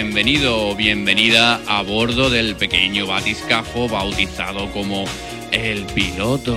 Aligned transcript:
Bienvenido 0.00 0.68
o 0.68 0.76
bienvenida 0.76 1.60
a 1.66 1.82
bordo 1.82 2.30
del 2.30 2.54
pequeño 2.54 3.08
batiscafo 3.08 3.88
bautizado 3.88 4.70
como 4.70 5.04
el 5.50 5.86
piloto. 5.86 6.56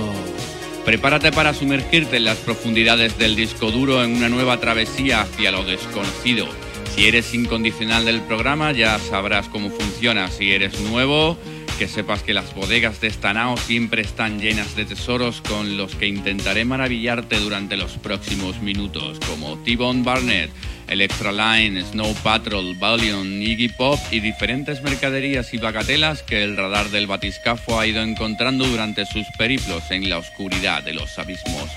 Prepárate 0.84 1.32
para 1.32 1.52
sumergirte 1.52 2.18
en 2.18 2.24
las 2.26 2.36
profundidades 2.36 3.18
del 3.18 3.34
disco 3.34 3.72
duro 3.72 4.04
en 4.04 4.14
una 4.14 4.28
nueva 4.28 4.60
travesía 4.60 5.22
hacia 5.22 5.50
lo 5.50 5.64
desconocido. 5.64 6.46
Si 6.94 7.08
eres 7.08 7.34
incondicional 7.34 8.04
del 8.04 8.20
programa 8.20 8.70
ya 8.70 8.96
sabrás 9.00 9.48
cómo 9.48 9.70
funciona. 9.70 10.30
Si 10.30 10.52
eres 10.52 10.78
nuevo, 10.78 11.36
que 11.80 11.88
sepas 11.88 12.22
que 12.22 12.34
las 12.34 12.54
bodegas 12.54 13.00
de 13.00 13.10
Stanao 13.10 13.56
siempre 13.56 14.02
están 14.02 14.40
llenas 14.40 14.76
de 14.76 14.84
tesoros 14.84 15.40
con 15.40 15.76
los 15.76 15.96
que 15.96 16.06
intentaré 16.06 16.64
maravillarte 16.64 17.40
durante 17.40 17.76
los 17.76 17.94
próximos 17.94 18.62
minutos, 18.62 19.18
como 19.28 19.58
T-Bone 19.58 20.04
Barnett, 20.04 20.52
Electra 20.92 21.32
Line, 21.32 21.82
Snow 21.82 22.14
Patrol, 22.22 22.74
Valion, 22.76 23.42
Iggy 23.42 23.68
Pop 23.68 23.98
y 24.10 24.20
diferentes 24.20 24.82
mercaderías 24.82 25.54
y 25.54 25.58
bagatelas 25.58 26.22
que 26.22 26.44
el 26.44 26.56
radar 26.56 26.90
del 26.90 27.06
batiscafo 27.06 27.80
ha 27.80 27.86
ido 27.86 28.02
encontrando 28.02 28.66
durante 28.66 29.06
sus 29.06 29.26
periplos 29.38 29.90
en 29.90 30.08
la 30.10 30.18
oscuridad 30.18 30.82
de 30.82 30.92
los 30.92 31.18
abismos 31.18 31.70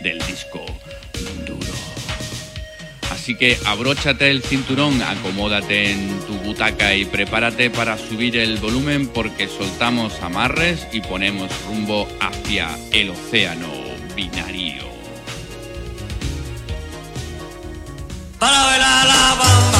del 0.00 0.18
disco 0.20 0.64
duro. 1.46 1.72
Así 3.10 3.36
que 3.36 3.58
abróchate 3.66 4.30
el 4.30 4.42
cinturón, 4.42 5.00
acomódate 5.02 5.92
en 5.92 6.18
tu 6.26 6.32
butaca 6.38 6.94
y 6.94 7.04
prepárate 7.04 7.70
para 7.70 7.98
subir 7.98 8.36
el 8.36 8.56
volumen 8.56 9.06
porque 9.06 9.48
soltamos 9.48 10.20
amarres 10.22 10.88
y 10.92 11.02
ponemos 11.02 11.50
rumbo 11.66 12.08
hacia 12.20 12.76
el 12.90 13.10
océano 13.10 13.70
binario. 14.16 14.91
Para 18.42 18.60
bailar 18.64 19.06
la 19.06 19.34
bamba, 19.36 19.78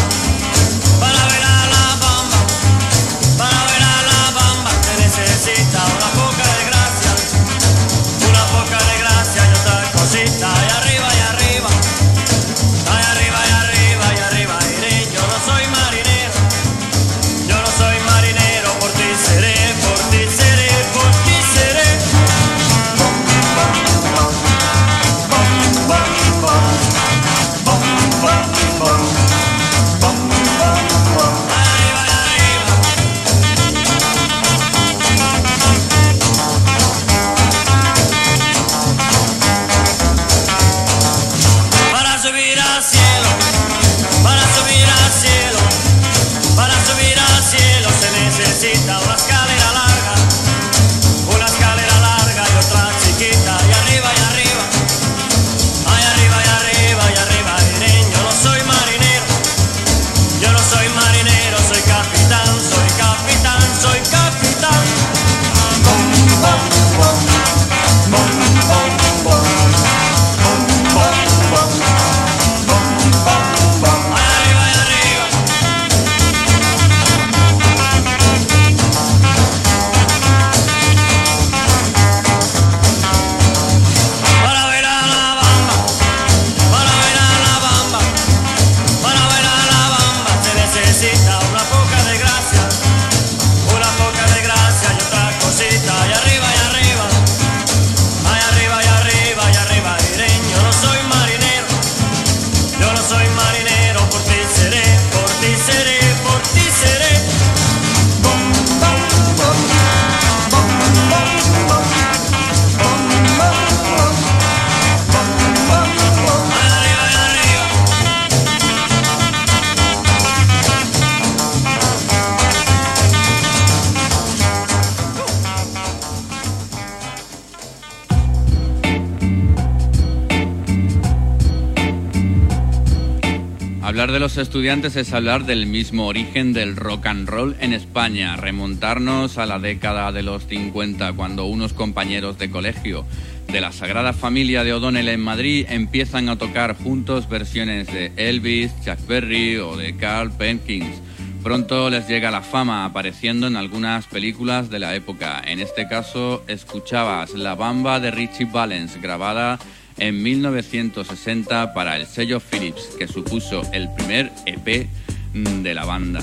estudiantes 134.43 134.97
es 134.97 135.12
hablar 135.12 135.47
del 135.47 135.67
mismo 135.67 136.06
origen 136.06 136.53
del 136.53 136.76
rock 136.76 137.06
and 137.06 137.29
roll 137.29 137.56
en 137.61 137.73
España, 137.73 138.37
remontarnos 138.37 139.38
a 139.38 139.47
la 139.47 139.58
década 139.58 140.11
de 140.11 140.23
los 140.23 140.47
50, 140.47 141.12
cuando 141.12 141.47
unos 141.47 141.73
compañeros 141.73 142.38
de 142.38 142.50
colegio 142.50 143.06
de 143.47 143.61
la 143.61 143.70
Sagrada 143.70 144.12
Familia 144.12 144.64
de 144.64 144.75
O'Donnell 144.75 145.08
en 145.08 145.20
Madrid 145.20 145.67
empiezan 145.69 146.29
a 146.29 146.38
tocar 146.38 146.76
juntos 146.76 147.29
versiones 147.29 147.87
de 147.87 148.12
Elvis, 148.17 148.73
Chuck 148.85 149.06
Berry 149.06 149.58
o 149.58 149.76
de 149.76 149.97
Carl 149.97 150.32
Perkins. 150.32 151.00
Pronto 151.43 151.88
les 151.88 152.08
llega 152.08 152.31
la 152.31 152.43
fama 152.43 152.85
apareciendo 152.85 153.47
en 153.47 153.56
algunas 153.56 154.06
películas 154.06 154.70
de 154.70 154.81
la 154.81 154.94
época. 154.94 155.41
En 155.47 155.61
este 155.61 155.87
caso, 155.88 156.43
escuchabas 156.49 157.34
La 157.34 157.55
Bamba 157.55 158.00
de 158.00 158.11
Richie 158.11 158.46
Valens, 158.46 159.00
grabada 159.00 159.58
en 159.98 160.22
1960 160.22 161.74
para 161.74 161.96
el 161.96 162.06
sello 162.06 162.40
Philips, 162.40 162.90
que 162.98 163.06
supuso 163.06 163.62
el 163.72 163.88
primer 163.94 164.32
EP 164.46 164.88
de 165.34 165.74
la 165.74 165.84
banda. 165.84 166.22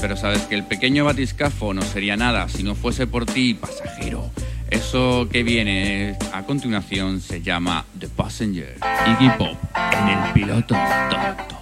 Pero 0.00 0.16
sabes 0.16 0.42
que 0.42 0.56
el 0.56 0.64
pequeño 0.64 1.04
batiscafo 1.04 1.72
no 1.74 1.82
sería 1.82 2.16
nada 2.16 2.48
si 2.48 2.62
no 2.62 2.74
fuese 2.74 3.06
por 3.06 3.24
ti, 3.24 3.54
pasajero. 3.54 4.30
Eso 4.68 5.28
que 5.30 5.42
viene 5.42 6.16
a 6.32 6.42
continuación 6.44 7.20
se 7.20 7.42
llama 7.42 7.84
The 7.98 8.08
Passenger. 8.08 8.78
Iggy 9.06 9.30
Pop 9.38 9.56
en 9.92 10.08
el 10.08 10.32
piloto 10.32 10.74
tonto. 10.74 11.52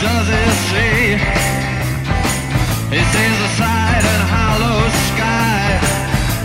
does 0.00 0.28
it 0.30 0.52
see? 0.70 1.18
He 2.94 3.02
sees 3.02 3.36
the 3.42 3.50
side 3.58 4.04
and 4.06 4.22
hollow 4.30 4.78
sky. 5.10 5.74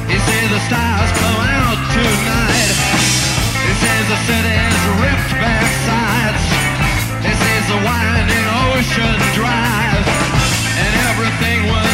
He 0.09 0.17
sees 0.17 0.49
the 0.49 0.61
stars 0.65 1.09
come 1.21 1.41
out 1.61 1.79
tonight. 1.93 2.77
He 3.61 3.73
sees 3.77 4.05
the 4.09 4.19
city's 4.25 4.77
ripped 5.05 5.33
back 5.37 5.69
sides. 5.85 6.43
He 7.21 7.31
sees 7.31 7.65
the 7.69 7.79
winding 7.85 8.47
ocean 8.73 9.17
drive. 9.37 10.05
And 10.73 10.91
everything 11.13 11.69
was 11.69 11.92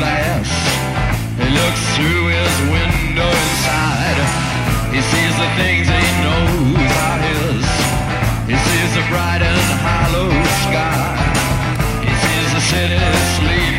glass. 0.00 0.48
He 1.36 1.48
looks 1.60 1.82
through 1.96 2.24
his 2.32 2.54
window 2.72 3.30
inside. 3.44 4.18
He 4.96 5.00
sees 5.12 5.34
the 5.44 5.50
things 5.60 5.84
he 5.92 6.06
knows 6.24 6.92
are 7.04 7.20
his. 7.28 7.64
He 8.48 8.56
sees 8.66 8.90
the 8.96 9.04
bright 9.12 9.42
and 9.44 9.68
hollow 9.84 10.30
sky. 10.64 11.20
He 12.06 12.12
sees 12.24 12.48
the 12.56 12.62
city 12.72 13.02
sleep 13.36 13.69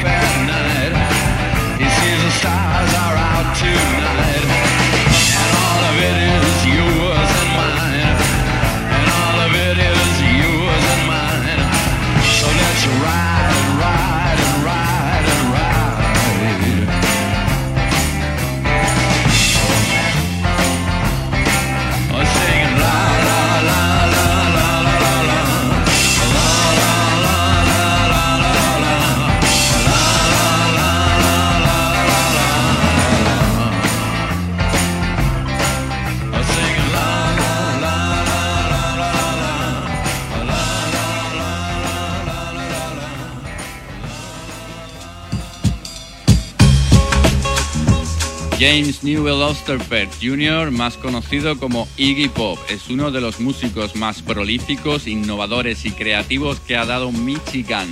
James 48.61 49.03
Newell 49.03 49.41
Osterberg 49.41 50.11
Jr., 50.21 50.69
más 50.69 50.95
conocido 50.95 51.57
como 51.57 51.87
Iggy 51.97 52.29
Pop, 52.29 52.59
es 52.69 52.91
uno 52.91 53.09
de 53.09 53.19
los 53.19 53.39
músicos 53.39 53.95
más 53.95 54.21
prolíficos, 54.21 55.07
innovadores 55.07 55.83
y 55.85 55.89
creativos 55.89 56.59
que 56.59 56.77
ha 56.77 56.85
dado 56.85 57.11
Michigan. 57.11 57.87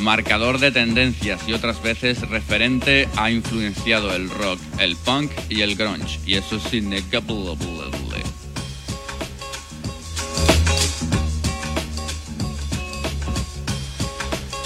Marcador 0.00 0.58
de 0.58 0.70
tendencias 0.70 1.48
y 1.48 1.54
otras 1.54 1.82
veces 1.82 2.28
referente 2.28 3.08
ha 3.16 3.30
influenciado 3.30 4.14
el 4.14 4.28
rock, 4.28 4.60
el 4.80 4.96
punk 4.96 5.30
y 5.48 5.62
el 5.62 5.76
grunge, 5.76 6.20
y 6.26 6.34
eso 6.34 6.56
es 6.56 6.74
innegable. 6.74 8.01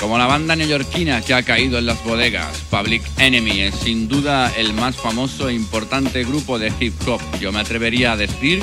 Como 0.07 0.19
la 0.19 0.27
banda 0.29 0.55
neoyorquina 0.55 1.21
que 1.21 1.35
ha 1.35 1.43
caído 1.43 1.79
en 1.79 1.87
las 1.87 2.05
bodegas, 2.05 2.59
Public 2.71 3.03
Enemy 3.19 3.63
es 3.63 3.75
sin 3.75 4.07
duda 4.07 4.53
el 4.57 4.73
más 4.73 4.95
famoso 4.95 5.49
e 5.49 5.53
importante 5.53 6.23
grupo 6.23 6.61
de 6.61 6.73
hip 6.79 6.95
hop. 7.09 7.21
Yo 7.41 7.51
me 7.51 7.59
atrevería 7.59 8.13
a 8.13 8.17
decir 8.17 8.63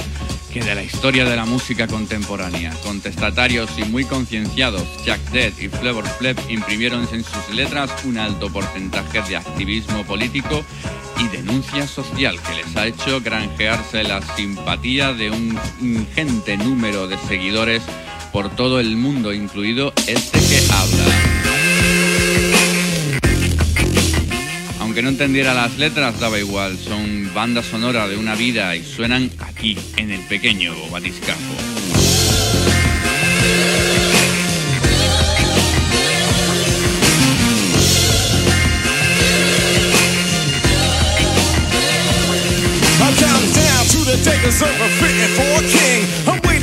que 0.53 0.63
de 0.63 0.73
la 0.73 0.83
historia 0.83 1.25
de 1.25 1.35
la 1.35 1.43
música 1.43 1.85
contemporánea. 1.85 2.71
Contestatarios 2.85 3.69
y 3.77 3.83
muy 3.83 4.05
concienciados, 4.05 4.83
Jack 5.05 5.19
Dead 5.31 5.51
y 5.59 5.67
Flavor 5.67 6.07
Flav 6.17 6.37
imprimieron 6.47 7.05
en 7.11 7.25
sus 7.25 7.53
letras 7.53 7.91
un 8.05 8.19
alto 8.19 8.49
porcentaje 8.49 9.21
de 9.23 9.35
activismo 9.35 10.05
político 10.05 10.63
y 11.19 11.27
denuncia 11.27 11.87
social 11.87 12.39
que 12.41 12.55
les 12.55 12.73
ha 12.77 12.87
hecho 12.87 13.19
granjearse 13.19 14.03
la 14.03 14.21
simpatía 14.37 15.11
de 15.11 15.29
un 15.29 15.59
ingente 15.81 16.55
número 16.55 17.05
de 17.09 17.17
seguidores 17.27 17.83
por 18.31 18.49
todo 18.49 18.79
el 18.79 18.95
mundo, 18.95 19.33
incluido 19.33 19.91
este 20.07 20.39
que 20.39 20.59
habla. 20.71 21.32
Aunque 24.93 25.01
no 25.01 25.09
entendiera 25.09 25.55
las 25.55 25.75
letras, 25.79 26.19
daba 26.19 26.37
igual, 26.37 26.77
son 26.77 27.33
banda 27.33 27.63
sonora 27.63 28.07
de 28.07 28.15
una 28.15 28.35
vida 28.35 28.75
y 28.75 28.83
suenan 28.83 29.31
aquí, 29.39 29.75
en 29.97 30.11
el 30.11 30.19
pequeño 30.27 30.75
batiscafo. 30.91 31.73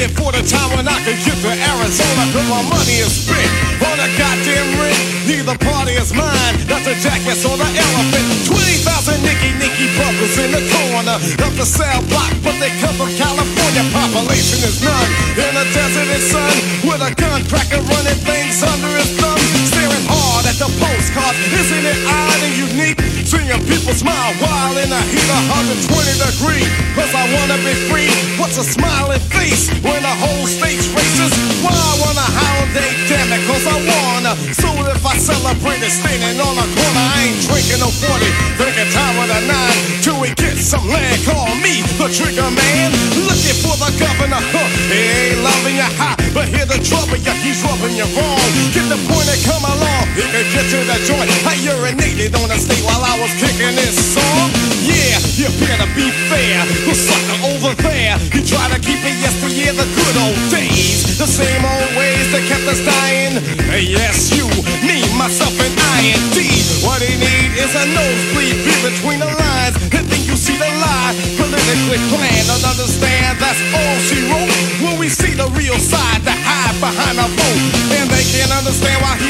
For 0.09 0.33
the 0.33 0.41
time 0.41 0.73
when 0.73 0.89
I 0.89 0.97
can 1.05 1.13
get 1.21 1.37
to 1.45 1.53
Arizona, 1.53 2.25
cause 2.33 2.49
my 2.49 2.65
money 2.73 3.05
is 3.05 3.13
spent 3.13 3.53
on 3.85 4.01
a 4.01 4.09
goddamn 4.17 4.81
ring. 4.81 4.97
Neither 5.29 5.61
party 5.61 5.93
is 5.93 6.17
mine, 6.17 6.57
not 6.73 6.81
the 6.89 6.97
jackets 7.05 7.45
or 7.45 7.61
the 7.61 7.69
elephant. 7.69 8.25
20,000 8.49 9.21
Nicky 9.21 9.53
Nicky 9.61 9.93
bumpers 10.01 10.41
in 10.41 10.57
the 10.57 10.65
corner 10.73 11.21
of 11.21 11.53
the 11.53 11.69
cell 11.69 12.01
block, 12.09 12.33
but 12.41 12.57
they 12.57 12.73
come 12.81 12.97
from 12.97 13.13
California. 13.21 13.85
Population 13.93 14.65
is 14.65 14.81
none 14.81 15.09
in 15.37 15.53
a 15.53 15.65
desert 15.77 16.09
and 16.09 16.25
sun 16.25 16.55
with 16.89 17.05
a 17.05 17.13
gun 17.21 17.45
cracker 17.53 17.85
running 17.85 18.21
things 18.25 18.65
under 18.65 18.89
his 18.97 19.11
thumb. 19.21 19.37
Staring 19.69 20.07
hard 20.09 20.49
at 20.49 20.57
the 20.57 20.71
postcard, 20.81 21.37
isn't 21.61 21.85
it 21.85 21.99
odd 22.09 22.41
and 22.41 22.55
unique? 22.57 23.10
Seeing 23.31 23.63
people 23.71 23.95
smile 23.95 24.35
while 24.43 24.75
in 24.75 24.91
the 24.91 25.03
heat 25.07 25.31
of 25.31 25.43
120 25.55 25.87
degree. 26.19 26.67
Cause 26.99 27.15
I 27.15 27.31
wanna 27.31 27.63
be 27.63 27.79
free. 27.87 28.11
What's 28.43 28.59
a 28.59 28.67
smiling 28.67 29.23
face 29.31 29.71
when 29.87 30.03
the 30.03 30.15
whole 30.19 30.51
state's 30.51 30.91
racist? 30.91 31.39
Why 31.63 31.71
I 31.71 31.95
wanna 32.03 32.27
holiday, 32.27 32.91
damn 33.07 33.31
it, 33.31 33.47
cause 33.47 33.63
I 33.71 33.79
wanna. 33.87 34.35
So 34.59 34.67
if 34.83 35.07
I 35.07 35.15
celebrate 35.15 35.79
it 35.79 35.95
standing 35.95 36.43
on 36.43 36.59
a 36.59 36.67
corner, 36.75 37.07
I 37.07 37.31
ain't 37.31 37.39
drinking 37.47 37.79
no 37.79 37.95
40. 38.03 38.27
Drinking 38.59 38.91
time 38.91 39.15
with 39.15 39.31
a 39.31 39.41
nine 39.47 39.79
till 40.03 40.19
we 40.19 40.35
get 40.35 40.59
some 40.59 40.91
land. 40.91 41.23
Call 41.23 41.55
me 41.63 41.87
the 42.03 42.11
trigger 42.11 42.51
man. 42.51 42.91
Looking 43.31 43.59
for 43.63 43.79
the 43.79 43.95
governor. 43.95 44.43
Huh. 44.51 44.67
He 44.91 44.99
ain't 45.07 45.47
loving 45.47 45.79
you 45.79 45.87
hot, 46.03 46.19
but 46.35 46.51
hear 46.51 46.67
the 46.67 46.83
trouble, 46.83 47.15
yeah, 47.23 47.39
he's 47.39 47.63
rubbing 47.63 47.95
you 47.95 48.11
wrong. 48.19 48.43
Get 48.75 48.91
the 48.91 48.99
point 49.07 49.31
and 49.31 49.43
come 49.47 49.63
along. 49.63 50.05
He 50.19 50.27
can 50.27 50.43
get 50.51 50.67
to 50.67 50.79
the 50.83 50.99
joint. 51.07 51.31
I 51.47 51.55
urinated 51.63 52.35
on 52.35 52.51
the 52.51 52.59
state 52.59 52.83
while 52.83 53.07
I 53.07 53.20
was 53.21 53.33
kicking 53.37 53.77
this 53.77 54.17
song. 54.17 54.49
Yeah, 54.81 55.21
you 55.37 55.53
better 55.61 55.87
be 55.93 56.09
fair. 56.33 56.65
The 56.89 56.97
sucker 56.97 57.39
over 57.53 57.77
there, 57.85 58.17
he 58.33 58.41
tried 58.41 58.73
to 58.73 58.81
keep 58.81 58.99
it 59.05 59.17
yesteryear, 59.21 59.77
the 59.77 59.85
good 59.85 60.17
old 60.17 60.41
days. 60.49 61.05
The 61.21 61.29
same 61.29 61.61
old 61.61 61.91
ways 62.01 62.33
that 62.33 62.43
kept 62.49 62.65
us 62.65 62.81
dying. 62.81 63.37
Hey, 63.69 63.85
yes, 63.85 64.33
you, 64.33 64.49
me, 64.89 65.05
myself, 65.21 65.53
and 65.61 65.77
I 65.77 66.17
and 66.17 66.25
D. 66.33 66.49
What 66.81 67.05
he 67.05 67.13
need 67.21 67.53
is 67.61 67.73
a 67.77 67.85
nosebleed 67.93 68.57
be 68.65 68.73
between 68.89 69.21
the 69.21 69.29
lines. 69.29 69.77
And 69.93 70.09
then 70.09 70.23
you 70.25 70.33
see 70.33 70.57
the 70.57 70.71
lie. 70.81 71.13
Politically 71.37 72.01
planned 72.09 72.49
and 72.49 72.65
understand 72.65 73.37
that's 73.37 73.61
all 73.77 73.97
she 74.09 74.25
wrote. 74.33 74.49
When 74.81 74.97
we 74.97 75.13
see 75.13 75.37
the 75.37 75.53
real 75.53 75.77
side, 75.77 76.25
the 76.25 76.33
hide 76.33 76.77
behind 76.81 77.21
a 77.21 77.29
vote. 77.29 77.63
And 78.01 78.09
they 78.09 78.25
can't 78.33 78.53
understand 78.57 78.97
why 79.05 79.21
he 79.21 79.29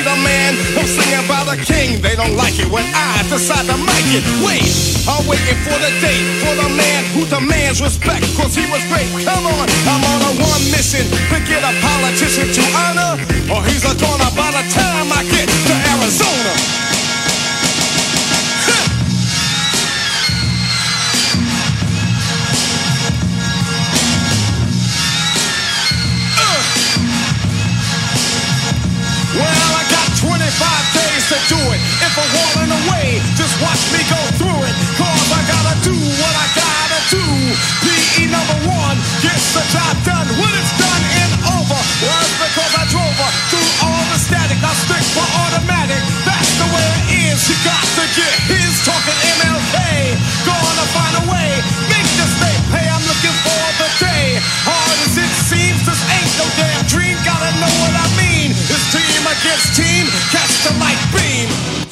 the 1.51 1.59
king. 1.67 1.99
They 2.01 2.15
don't 2.15 2.37
like 2.39 2.55
it 2.63 2.71
when 2.71 2.87
I 2.95 3.27
decide 3.27 3.67
to 3.67 3.77
make 3.77 4.09
it. 4.15 4.23
Wait, 4.47 4.63
I'm 5.11 5.27
waiting 5.27 5.59
for 5.67 5.75
the 5.83 5.91
date 5.99 6.27
for 6.39 6.55
the 6.55 6.69
man 6.79 7.01
who 7.11 7.27
demands 7.27 7.83
respect. 7.83 8.23
Cause 8.39 8.55
he 8.55 8.71
was 8.71 8.83
great. 8.87 9.11
Come 9.27 9.47
on, 9.47 9.67
I'm 9.91 10.03
on 10.07 10.21
a 10.31 10.33
one 10.39 10.63
mission 10.71 11.03
get 11.51 11.67
a 11.67 11.75
politician 11.83 12.47
to 12.55 12.63
honor. 12.79 13.13
Or 13.51 13.61
he's 13.67 13.83
a 13.83 13.95
goner 13.99 14.31
by 14.39 14.55
the 14.55 14.65
time 14.71 15.11
I 15.11 15.27
get 15.27 15.49
to 15.51 15.75
Arizona. 15.91 16.30
Watch 33.61 33.85
me 33.93 34.01
go 34.09 34.21
through 34.41 34.61
it. 34.65 34.75
Cause 34.97 35.29
I 35.33 35.41
gotta 35.45 35.75
do 35.85 35.95
what 35.95 36.35
I 36.35 36.47
gotta 36.57 37.01
do. 37.13 37.25
PE 37.85 38.33
number 38.33 38.59
one 38.69 38.97
gets 39.21 39.53
the 39.53 39.65
job 39.73 39.95
done 40.05 40.29
when 40.41 40.53
it's 40.57 40.73
done 40.81 41.03
and 41.25 41.33
over. 41.61 41.81
Was 42.05 42.31
because 42.41 42.73
I 42.77 42.85
drove 42.89 43.17
her 43.21 43.33
through 43.53 43.71
all 43.85 44.05
the 44.13 44.19
static. 44.19 44.59
I 44.61 44.73
stick 44.73 45.05
for 45.13 45.27
automatic. 45.45 46.01
That's 46.25 46.53
the 46.57 46.69
way 46.73 46.89
it 46.89 47.33
is. 47.33 47.37
She 47.45 47.55
got 47.65 47.85
to 48.01 48.05
get 48.17 48.35
his 48.49 48.73
talking 48.85 49.19
MLK. 49.41 49.77
Gonna 50.49 50.87
find 50.97 51.15
a 51.21 51.25
way. 51.29 51.51
Make 51.93 52.09
this 52.17 52.33
thing. 52.41 52.59
Hey, 52.73 52.89
I'm 52.89 53.05
looking 53.05 53.37
for 53.45 53.65
the 53.77 53.89
day. 54.01 54.41
Hard 54.65 54.99
as 55.05 55.15
it 55.21 55.33
seems, 55.49 55.81
this 55.85 56.01
ain't 56.09 56.33
no 56.41 56.47
damn 56.57 56.83
dream. 56.89 57.17
Gotta 57.29 57.53
know 57.61 57.73
what 57.85 57.95
I 57.97 58.09
mean. 58.17 58.57
It's 58.57 58.87
team 58.93 59.23
against 59.29 59.77
team. 59.77 59.90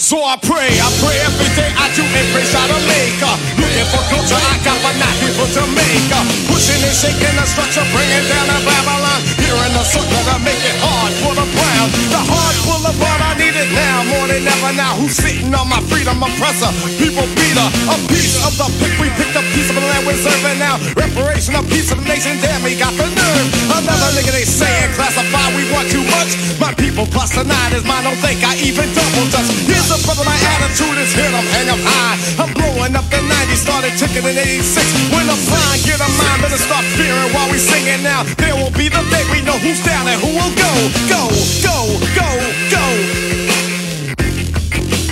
So 0.09 0.17
I 0.25 0.41
pray, 0.41 0.73
I 0.81 0.89
pray 1.05 1.21
every 1.21 1.53
day 1.53 1.69
I 1.77 1.85
do 1.93 2.01
a 2.01 2.23
praise 2.33 2.57
out 2.57 2.73
of 2.73 2.81
maker. 2.89 3.29
Looking 3.61 3.89
for 3.93 4.01
culture, 4.09 4.41
I 4.41 4.57
got 4.65 4.81
but 4.81 4.97
not 4.97 5.13
to 5.53 5.63
make. 5.77 6.09
uh, 6.09 6.25
Pushing 6.49 6.81
and 6.81 6.97
shaking 6.97 7.37
the 7.37 7.45
structure, 7.45 7.85
bringing 7.93 8.25
down 8.25 8.49
the 8.49 8.57
Babylon. 8.65 9.21
Here 9.49 9.65
in 9.65 9.73
the 9.73 9.81
sucker 9.81 10.23
to 10.29 10.37
make 10.45 10.61
it 10.61 10.77
hard 10.77 11.13
for 11.25 11.33
the 11.33 11.47
brown. 11.57 11.89
The 12.13 12.21
hard 12.21 12.57
boulevard, 12.69 13.21
I 13.25 13.33
need 13.41 13.57
it 13.57 13.73
now 13.73 14.05
more 14.05 14.29
they 14.29 14.45
never 14.45 14.77
now. 14.77 14.93
Who's 15.01 15.17
sitting 15.17 15.49
on 15.57 15.73
my 15.73 15.81
freedom 15.89 16.21
oppressor? 16.21 16.69
People 17.01 17.25
beater. 17.33 17.69
A 17.89 17.97
piece 18.13 18.37
of 18.45 18.53
the 18.61 18.69
pick, 18.77 18.93
we 19.01 19.09
picked 19.17 19.33
a 19.33 19.45
piece 19.57 19.73
of 19.73 19.81
the 19.81 19.85
land 19.89 20.05
we're 20.05 20.21
serving 20.21 20.61
now. 20.61 20.77
Reparation, 20.93 21.57
a 21.57 21.65
piece 21.65 21.89
of 21.89 21.97
the 21.97 22.05
nation, 22.05 22.37
damn, 22.45 22.61
we 22.61 22.77
got 22.77 22.93
the 23.01 23.09
nerve. 23.09 23.49
Another 23.73 24.13
nigga 24.21 24.37
they 24.37 24.45
saying 24.45 24.93
classify, 24.93 25.49
we 25.57 25.65
want 25.73 25.89
too 25.89 26.05
much. 26.13 26.37
My 26.61 26.77
people 26.77 27.09
plus 27.09 27.33
the 27.33 27.49
nine 27.49 27.73
is 27.73 27.89
mine, 27.89 28.05
don't 28.05 28.21
think 28.21 28.45
I 28.45 28.53
even 28.61 28.85
double 28.93 29.33
dutch. 29.33 29.49
Here's 29.65 29.89
a 29.89 29.97
brother, 30.05 30.29
my 30.29 30.37
attitude 30.61 31.01
is 31.01 31.09
hit 31.17 31.33
'em, 31.33 31.49
hang 31.57 31.73
'em 31.73 31.81
high. 31.81 32.17
I'm 32.37 32.53
blowing 32.53 32.93
up 33.01 33.09
the 33.09 33.25
90s, 33.25 33.65
started 33.65 33.97
ticking 33.97 34.29
in 34.29 34.37
86. 34.37 34.85
When 35.09 35.25
I'm 35.25 35.41
flying, 35.49 35.81
get 35.89 36.05
a 36.05 36.09
mind, 36.21 36.45
better 36.45 36.61
start 36.61 36.85
fearing 37.01 37.33
while 37.33 37.49
we 37.49 37.57
singing 37.57 38.03
now. 38.05 38.29
There 38.37 38.53
will 38.61 38.75
be 38.77 38.93
the 38.93 39.03
day 39.09 39.25
we 39.33 39.38
know 39.43 39.59
who's 39.59 39.83
down 39.85 40.07
and 40.09 40.21
who 40.21 40.29
will 40.33 40.55
go, 40.57 40.73
go, 41.09 41.23
go, 41.63 41.77
go, 42.17 42.29
go. 42.71 42.85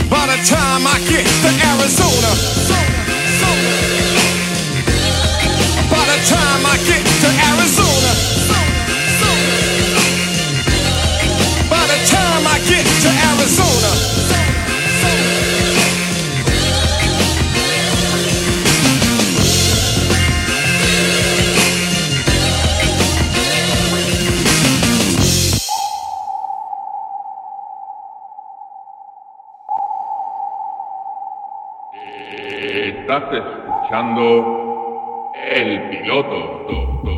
By 0.08 0.24
the 0.26 0.38
time 0.46 0.86
I 0.86 0.98
get 1.08 1.26
to 1.26 1.50
Arizona, 1.70 2.30
by 5.90 6.04
the 6.10 6.18
time 6.26 6.62
I 6.66 6.76
get 6.86 7.04
to 7.22 7.28
Arizona, 7.50 8.12
by 11.70 11.84
the 11.86 11.98
time 12.06 12.46
I 12.46 12.58
get 12.68 12.86
to 13.02 13.10
Arizona. 13.30 14.16
Estás 33.08 33.32
escuchando 33.32 35.30
El 35.32 35.90
Piloto. 35.90 37.15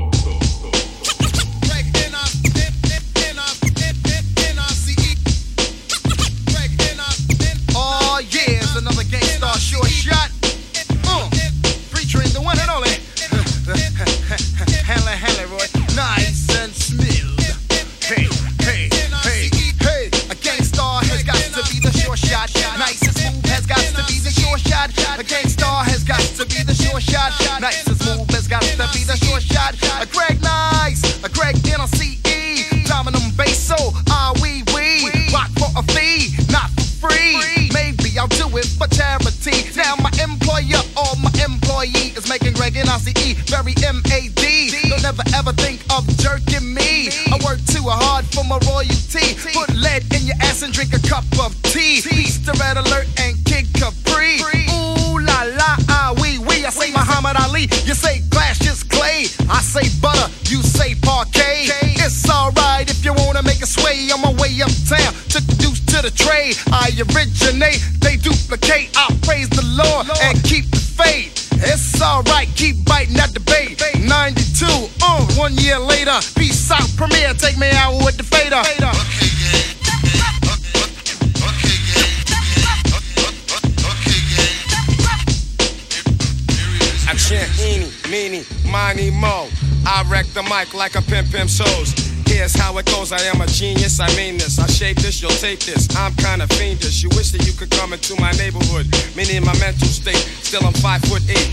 This. 95.40 95.86
I'm 95.94 96.14
kinda 96.14 96.48
fiendish. 96.48 97.02
You 97.02 97.10
wish 97.10 97.30
that 97.30 97.46
you 97.46 97.52
could 97.52 97.70
come 97.70 97.92
into 97.92 98.18
my 98.20 98.32
neighborhood. 98.32 98.90
Meaning 99.14 99.44
my 99.44 99.56
mental 99.58 99.86
state. 99.86 100.18
Still 100.42 100.66
I'm 100.66 100.72
five 100.74 101.00
foot 101.02 101.22
eight. 101.30 101.50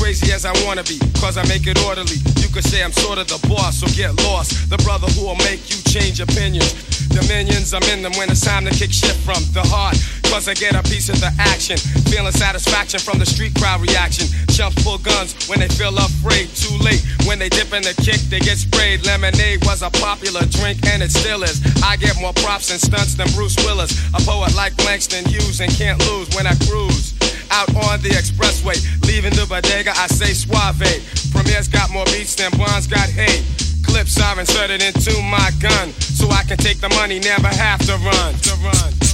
Crazy 0.00 0.32
as 0.32 0.44
I 0.44 0.52
wanna 0.64 0.84
be, 0.84 0.98
cause 1.20 1.36
I 1.36 1.44
make 1.44 1.66
it 1.66 1.76
orderly. 1.84 2.16
You 2.40 2.48
could 2.48 2.64
say 2.64 2.82
I'm 2.82 2.92
sort 2.92 3.18
of 3.18 3.28
the 3.28 3.40
boss, 3.48 3.80
so 3.80 3.86
get 3.88 4.12
lost. 4.24 4.68
The 4.70 4.76
brother 4.78 5.06
who 5.12 5.26
will 5.26 5.40
make 5.44 5.68
you 5.68 5.76
change 5.84 6.20
opinions. 6.20 6.72
Dominions, 7.08 7.72
I'm 7.72 7.82
in 7.84 8.02
them 8.02 8.12
when 8.16 8.30
it's 8.30 8.44
time 8.44 8.64
to 8.64 8.70
kick 8.70 8.92
shit 8.92 9.16
from 9.24 9.40
the 9.52 9.64
heart. 9.64 9.96
Cause 10.32 10.48
I 10.48 10.54
get 10.54 10.74
a 10.74 10.82
piece 10.82 11.08
of 11.08 11.20
the 11.20 11.32
action. 11.38 11.76
Feeling 12.12 12.32
satisfaction 12.32 13.00
from 13.00 13.18
the 13.18 13.26
street 13.26 13.54
crowd 13.56 13.80
reaction. 13.80 14.26
Chumps 14.48 14.82
pull 14.82 14.98
guns 14.98 15.36
when 15.48 15.60
they 15.60 15.68
feel 15.68 15.96
afraid. 15.96 16.48
Too 16.56 16.76
late 16.80 17.04
when 17.26 17.38
they 17.38 17.48
dip 17.48 17.72
in 17.74 17.82
the 17.82 17.94
kick, 18.00 18.20
they 18.30 18.40
get 18.40 18.56
sprayed. 18.56 19.04
Lemonade 19.04 19.64
was 19.66 19.82
a 19.82 19.90
popular 19.90 20.40
drink 20.46 20.78
and 20.86 21.02
it 21.02 21.10
still 21.10 21.42
is. 21.42 21.60
I 21.82 21.96
get 21.96 22.18
more 22.20 22.32
props 22.32 22.70
and 22.70 22.80
stunts 22.80 23.14
than 23.14 23.28
Bruce 23.34 23.56
Willis. 23.66 23.92
A 24.14 24.20
poet 24.22 24.54
like 24.54 24.72
Langston 24.86 25.24
Hughes 25.26 25.60
and 25.60 25.70
can't 25.72 25.98
lose 26.08 26.30
when 26.34 26.46
I 26.46 26.54
cruise. 26.70 27.14
Out 27.50 27.68
on 27.74 28.00
the 28.02 28.10
expressway, 28.10 28.78
leaving 29.06 29.34
the 29.34 29.46
bodega, 29.46 29.90
I 29.90 30.06
say 30.06 30.32
suave. 30.32 30.86
Premier's 31.32 31.68
got 31.68 31.90
more 31.90 32.06
beats 32.06 32.34
than 32.34 32.50
Bonds 32.58 32.86
got 32.86 33.08
hate. 33.08 33.44
Clips 33.84 34.20
are 34.20 34.38
inserted 34.38 34.82
into 34.82 35.14
my 35.22 35.50
gun, 35.60 35.92
so 35.92 36.30
I 36.30 36.42
can 36.42 36.56
take 36.56 36.80
the 36.80 36.88
money, 36.90 37.20
never 37.20 37.48
have 37.48 37.80
to 37.86 37.94
run. 37.98 38.34
To 38.34 38.54
run. 38.62 39.05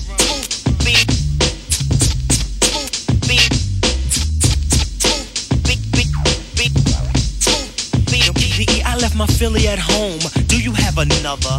My 9.22 9.26
Philly 9.34 9.68
at 9.68 9.78
home. 9.78 10.18
Do 10.48 10.60
you 10.60 10.72
have 10.72 10.98
another? 10.98 11.54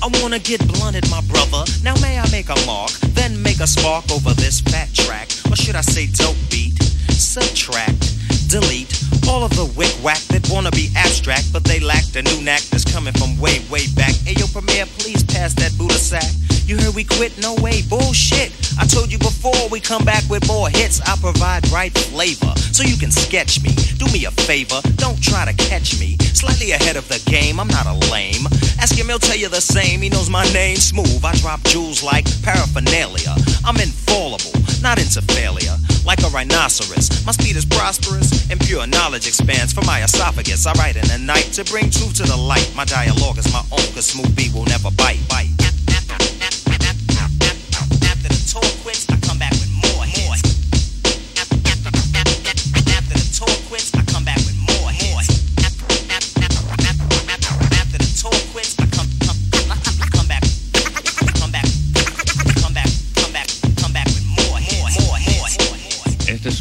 I 0.00 0.08
wanna 0.22 0.38
get 0.38 0.66
blunted, 0.66 1.04
my 1.10 1.20
brother. 1.28 1.62
Now 1.82 1.94
may 2.00 2.18
I 2.18 2.24
make 2.30 2.48
a 2.48 2.56
mark, 2.64 2.92
then 3.12 3.42
make 3.42 3.60
a 3.60 3.66
spark 3.66 4.10
over 4.10 4.32
this 4.32 4.62
fat 4.62 4.88
track, 4.94 5.28
or 5.50 5.56
should 5.56 5.76
I 5.76 5.82
say 5.82 6.06
dope 6.06 6.40
beat? 6.50 6.82
Subtract, 7.12 8.00
delete 8.48 8.88
all 9.28 9.44
of 9.44 9.54
the 9.54 9.66
wick 9.76 9.92
whack 10.02 10.22
that 10.32 10.48
wanna 10.48 10.70
be 10.70 10.88
abstract, 10.96 11.52
but 11.52 11.62
they 11.64 11.78
lack 11.78 12.04
the 12.16 12.22
new 12.22 12.40
knack 12.40 12.62
that's 12.72 12.90
coming 12.90 13.12
from 13.12 13.36
way, 13.38 13.60
way 13.68 13.84
back. 13.94 14.14
Hey 14.24 14.40
yo, 14.40 14.46
Premier, 14.46 14.86
please 14.96 15.22
pass 15.24 15.52
that 15.60 15.76
Buddha 15.76 16.00
sack. 16.00 16.30
You 16.66 16.78
heard 16.78 16.94
we 16.94 17.04
quit? 17.04 17.36
No 17.38 17.54
way, 17.60 17.82
bullshit. 17.82 18.50
I 18.80 18.86
told 18.86 19.12
you 19.12 19.18
before 19.18 19.68
we 19.70 19.80
come 19.80 20.02
back 20.02 20.24
with 20.30 20.48
more 20.48 20.70
hits. 20.70 20.98
I 21.02 21.14
provide 21.16 21.68
right 21.68 21.92
flavor, 21.92 22.54
so 22.72 22.82
you 22.82 22.96
can 22.96 23.10
sketch 23.10 23.62
me. 23.62 23.70
Do 23.98 24.06
me 24.12 24.24
a 24.24 24.30
favor, 24.30 24.80
don't 24.96 25.22
try 25.22 25.44
to 25.44 25.52
catch 25.52 26.00
me. 26.00 26.16
Slightly 26.32 26.72
ahead 26.72 26.96
of 26.96 27.06
the 27.08 27.20
game, 27.30 27.60
I'm 27.60 27.68
not 27.68 27.84
a 27.86 27.92
lame. 28.10 28.46
Ask 28.80 28.96
him, 28.96 29.08
he'll 29.08 29.18
tell 29.18 29.36
you 29.36 29.50
the 29.50 29.60
same. 29.60 30.00
He 30.00 30.08
knows 30.08 30.30
my 30.30 30.44
name, 30.52 30.76
smooth. 30.76 31.22
I 31.22 31.34
drop 31.36 31.60
jewels 31.64 32.02
like 32.02 32.24
paraphernalia. 32.42 33.36
I'm 33.64 33.76
infallible, 33.76 34.56
not 34.80 34.98
into 34.98 35.20
failure. 35.20 35.76
Like 36.06 36.22
a 36.22 36.28
rhinoceros, 36.28 37.26
my 37.26 37.32
speed 37.32 37.56
is 37.56 37.66
prosperous, 37.66 38.50
and 38.50 38.58
pure 38.58 38.86
knowledge 38.86 39.26
expands 39.26 39.74
from 39.74 39.84
my 39.84 40.02
esophagus. 40.02 40.66
I 40.66 40.72
write 40.80 40.96
in 40.96 41.06
the 41.08 41.18
night 41.18 41.52
to 41.60 41.64
bring 41.64 41.90
truth 41.90 42.16
to 42.16 42.22
the 42.22 42.36
light. 42.36 42.72
My 42.74 42.86
dialogue 42.86 43.36
is 43.36 43.52
my 43.52 43.62
own, 43.70 43.84
cause 43.92 44.06
smooth 44.06 44.34
beat 44.34 44.54
will 44.54 44.64
never 44.64 44.90
bite. 44.92 45.20
bite. 45.28 45.50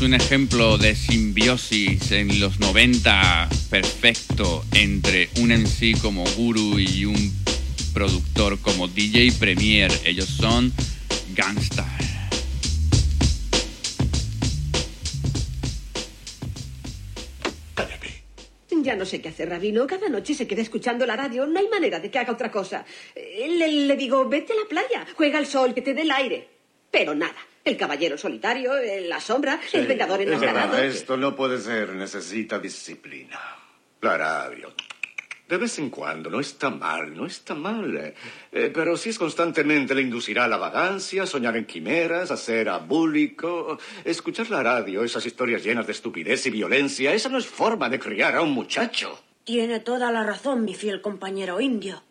Un 0.05 0.13
ejemplo 0.13 0.77
de 0.77 0.95
simbiosis 0.95 2.11
en 2.11 2.39
los 2.39 2.59
90 2.59 3.47
perfecto 3.69 4.65
entre 4.73 5.29
un 5.39 5.49
MC 5.49 5.97
como 6.01 6.25
Guru 6.35 6.77
y 6.79 7.05
un 7.05 7.33
productor 7.93 8.59
como 8.59 8.87
DJ 8.87 9.31
Premier. 9.33 9.91
Ellos 10.03 10.27
son 10.27 10.73
Gangstar. 11.35 11.85
Ya 18.81 18.97
no 18.97 19.05
sé 19.05 19.21
qué 19.21 19.29
hacer, 19.29 19.47
Rabino. 19.47 19.87
Cada 19.87 20.09
noche 20.09 20.33
se 20.33 20.45
queda 20.45 20.61
escuchando 20.61 21.05
la 21.05 21.15
radio. 21.15 21.45
No 21.45 21.57
hay 21.57 21.69
manera 21.69 22.01
de 22.01 22.11
que 22.11 22.19
haga 22.19 22.33
otra 22.33 22.51
cosa. 22.51 22.83
Eh, 23.15 23.47
Le, 23.57 23.71
le 23.71 23.95
digo, 23.95 24.27
vete 24.27 24.51
a 24.51 24.57
la 24.57 24.65
playa, 24.67 25.07
juega 25.15 25.37
al 25.37 25.45
sol, 25.45 25.73
que 25.73 25.81
te 25.81 25.93
dé 25.93 26.01
el 26.01 26.11
aire. 26.11 26.49
Pero 26.91 27.15
nada. 27.15 27.52
El 27.63 27.77
caballero 27.77 28.17
solitario, 28.17 28.73
la 29.07 29.21
sombra, 29.21 29.59
el 29.71 29.87
vengador 29.87 30.21
Es 30.21 30.27
enmascarado. 30.27 30.71
verdad, 30.71 30.85
esto 30.85 31.15
no 31.17 31.35
puede 31.35 31.59
ser. 31.59 31.93
Necesita 31.93 32.59
disciplina. 32.59 33.39
La 34.01 34.17
radio. 34.17 34.73
De 35.47 35.57
vez 35.57 35.77
en 35.79 35.89
cuando, 35.89 36.29
no 36.29 36.39
está 36.39 36.69
mal, 36.69 37.15
no 37.15 37.25
está 37.25 37.53
mal. 37.53 37.95
eh. 37.95 38.13
Eh, 38.51 38.71
pero 38.73 38.97
si 38.97 39.09
es 39.11 39.19
constantemente 39.19 39.93
le 39.93 40.01
inducirá 40.01 40.45
a 40.45 40.47
la 40.47 40.57
vagancia, 40.57 41.25
soñar 41.25 41.55
en 41.55 41.65
quimeras, 41.65 42.31
hacer 42.31 42.67
abúlico. 42.69 43.77
Escuchar 44.03 44.49
la 44.49 44.63
radio, 44.63 45.03
esas 45.03 45.25
historias 45.25 45.63
llenas 45.63 45.85
de 45.85 45.91
estupidez 45.93 46.45
y 46.45 46.49
violencia, 46.49 47.13
esa 47.13 47.29
no 47.29 47.37
es 47.37 47.45
forma 47.45 47.89
de 47.89 47.99
criar 47.99 48.35
a 48.35 48.41
un 48.41 48.51
muchacho. 48.51 49.21
Tiene 49.45 49.79
toda 49.79 50.11
la 50.11 50.23
razón, 50.25 50.65
mi 50.65 50.73
fiel 50.75 51.01
compañero 51.01 51.61
indio. 51.61 52.01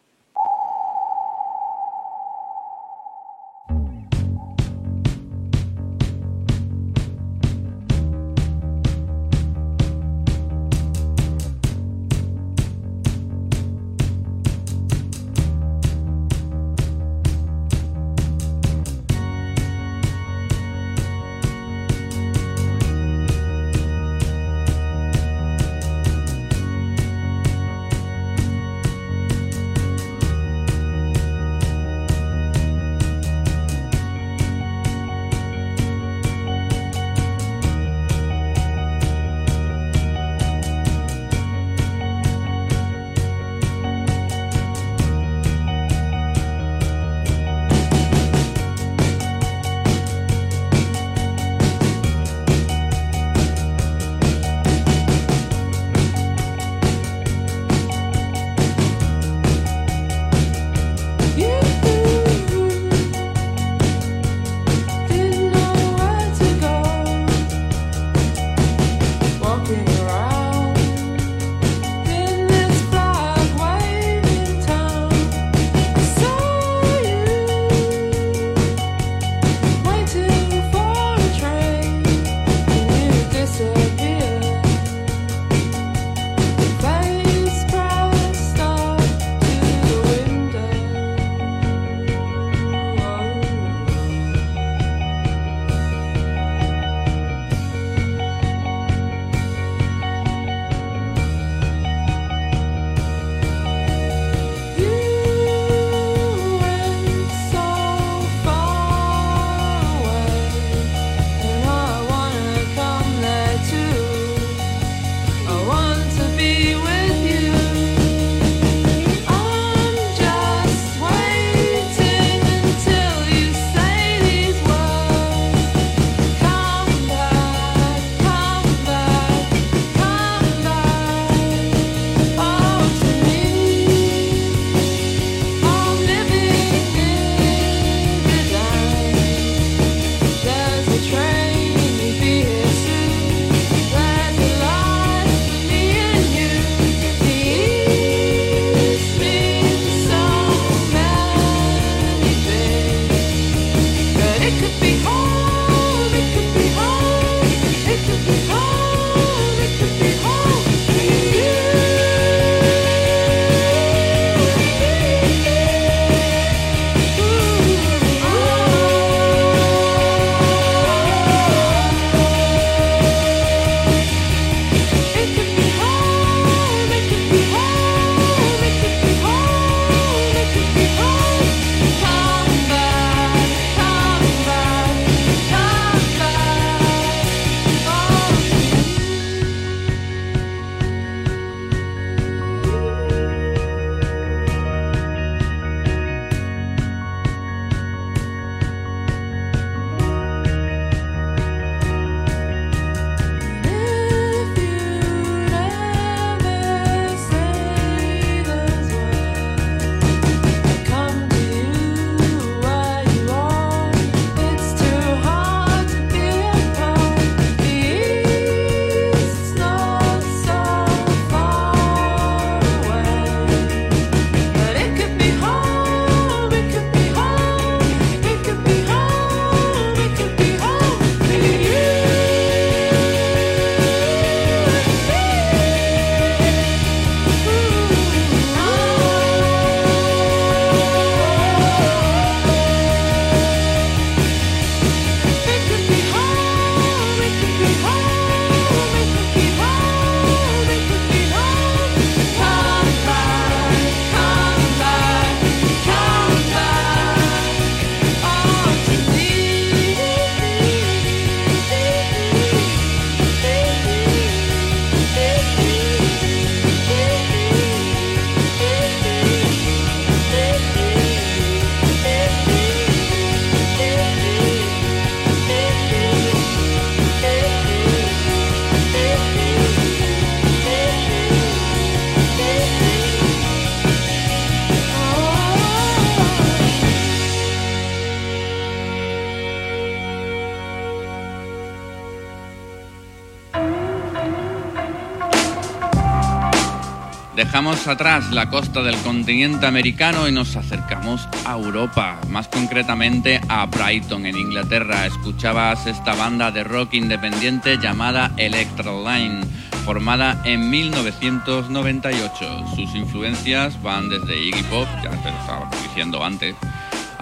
Dejamos 297.37 297.89
atrás 297.89 298.31
la 298.31 298.51
costa 298.51 298.83
del 298.83 298.97
continente 298.97 299.65
americano 299.65 300.29
y 300.29 300.33
nos 300.33 300.55
acercamos 300.55 301.27
a 301.47 301.55
Europa, 301.55 302.21
más 302.29 302.47
concretamente 302.47 303.41
a 303.49 303.65
Brighton, 303.65 304.27
en 304.27 304.37
Inglaterra. 304.37 305.07
Escuchabas 305.07 305.87
esta 305.87 306.15
banda 306.15 306.51
de 306.51 306.63
rock 306.63 306.93
independiente 306.93 307.79
llamada 307.79 308.33
Electroline, 308.37 309.41
formada 309.87 310.43
en 310.45 310.69
1998. 310.69 312.67
Sus 312.77 312.95
influencias 312.95 313.83
van 313.83 314.11
desde 314.11 314.37
Iggy 314.39 314.63
Pop, 314.65 314.87
ya 315.03 315.11
te 315.23 315.31
lo 315.31 315.39
estaba 315.39 315.71
diciendo 315.83 316.23
antes, 316.23 316.55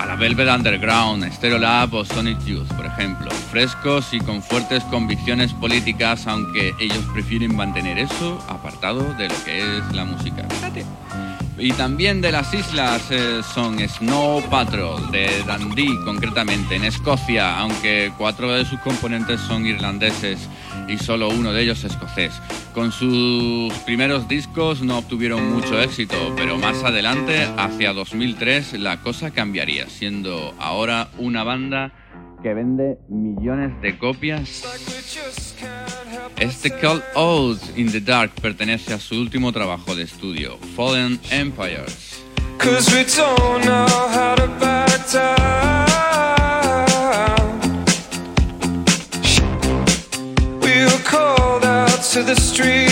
a 0.00 0.06
la 0.06 0.16
Velvet 0.16 0.48
Underground, 0.48 1.30
Stereolab 1.30 1.92
o 1.92 2.04
Sonic 2.06 2.42
Youth, 2.46 2.72
por 2.72 2.86
ejemplo. 2.86 3.30
Frescos 3.50 4.14
y 4.14 4.18
con 4.20 4.42
fuertes 4.42 4.82
convicciones 4.84 5.52
políticas, 5.52 6.26
aunque 6.26 6.72
ellos 6.80 7.04
prefieren 7.12 7.54
mantener 7.54 7.98
eso 7.98 8.42
apartado 8.48 9.02
de 9.14 9.28
lo 9.28 9.44
que 9.44 9.58
es 9.58 9.92
la 9.92 10.06
música. 10.06 10.46
Y 11.58 11.72
también 11.72 12.22
de 12.22 12.32
las 12.32 12.54
islas 12.54 13.02
eh, 13.10 13.42
son 13.52 13.78
Snow 13.78 14.42
Patrol, 14.48 15.10
de 15.10 15.28
Dundee 15.42 15.94
concretamente, 16.06 16.76
en 16.76 16.84
Escocia, 16.84 17.58
aunque 17.58 18.10
cuatro 18.16 18.50
de 18.50 18.64
sus 18.64 18.80
componentes 18.80 19.38
son 19.42 19.66
irlandeses 19.66 20.48
y 20.90 20.98
solo 20.98 21.29
uno 21.29 21.53
de 21.53 21.62
ellos 21.62 21.85
escocés. 21.85 22.33
Con 22.74 22.92
sus 22.92 23.72
primeros 23.85 24.29
discos 24.29 24.83
no 24.83 24.98
obtuvieron 24.98 25.53
mucho 25.53 25.81
éxito, 25.81 26.16
pero 26.37 26.59
más 26.59 26.83
adelante, 26.85 27.46
hacia 27.57 27.92
2003, 27.92 28.74
la 28.81 29.00
cosa 29.00 29.31
cambiaría, 29.31 29.88
siendo 29.88 30.55
ahora 30.59 31.09
una 31.18 31.44
banda 31.44 31.92
que 32.42 32.55
vende 32.55 32.98
millones 33.09 33.81
de 33.83 33.98
copias. 33.98 34.64
Este 36.38 36.70
Call 36.70 37.03
Out 37.14 37.61
in 37.76 37.92
the 37.92 38.00
Dark 38.00 38.33
pertenece 38.40 38.94
a 38.94 38.98
su 38.98 39.14
último 39.14 39.53
trabajo 39.53 39.94
de 39.94 40.05
estudio, 40.05 40.59
Fallen 40.74 41.20
Empires. 41.31 42.24
Out 52.58 52.89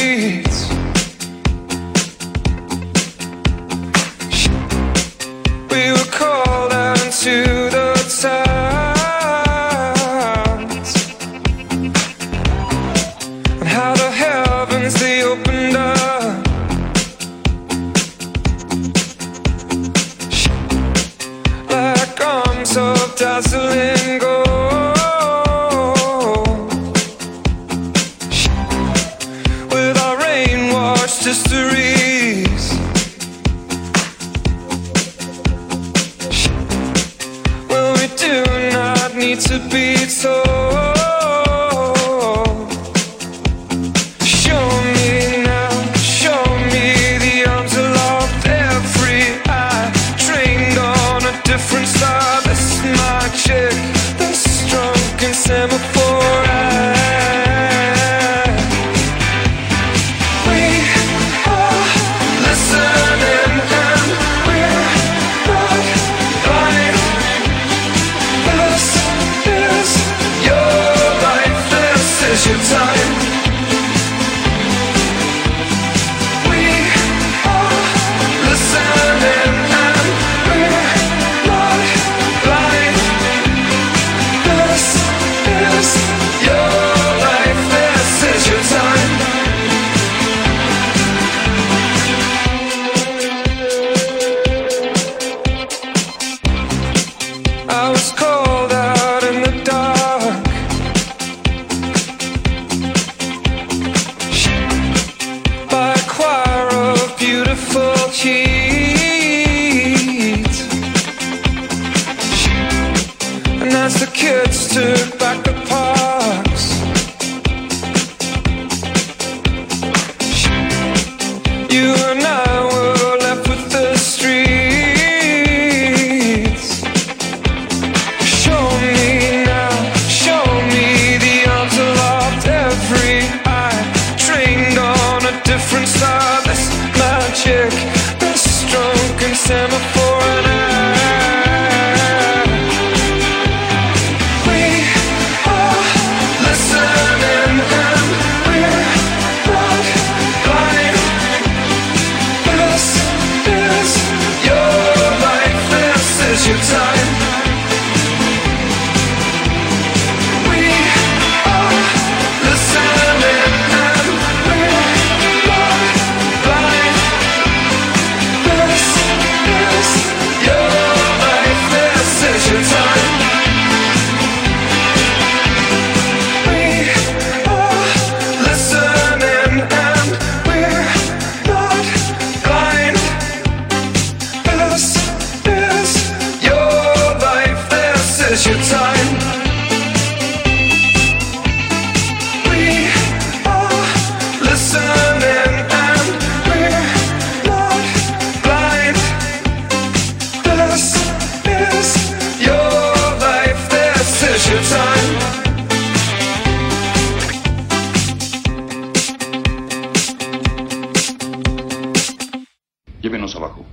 Llévenos 213.08 213.34
abajo. 213.36 213.64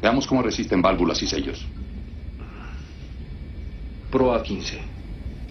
Veamos 0.00 0.26
cómo 0.26 0.42
resisten 0.42 0.80
válvulas 0.80 1.22
y 1.22 1.26
sellos. 1.26 1.62
Proa 4.10 4.42
15. 4.42 4.80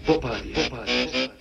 Popa 0.08 0.42
10. 0.42 0.70
Popa 0.70 0.84
10. 0.86 1.41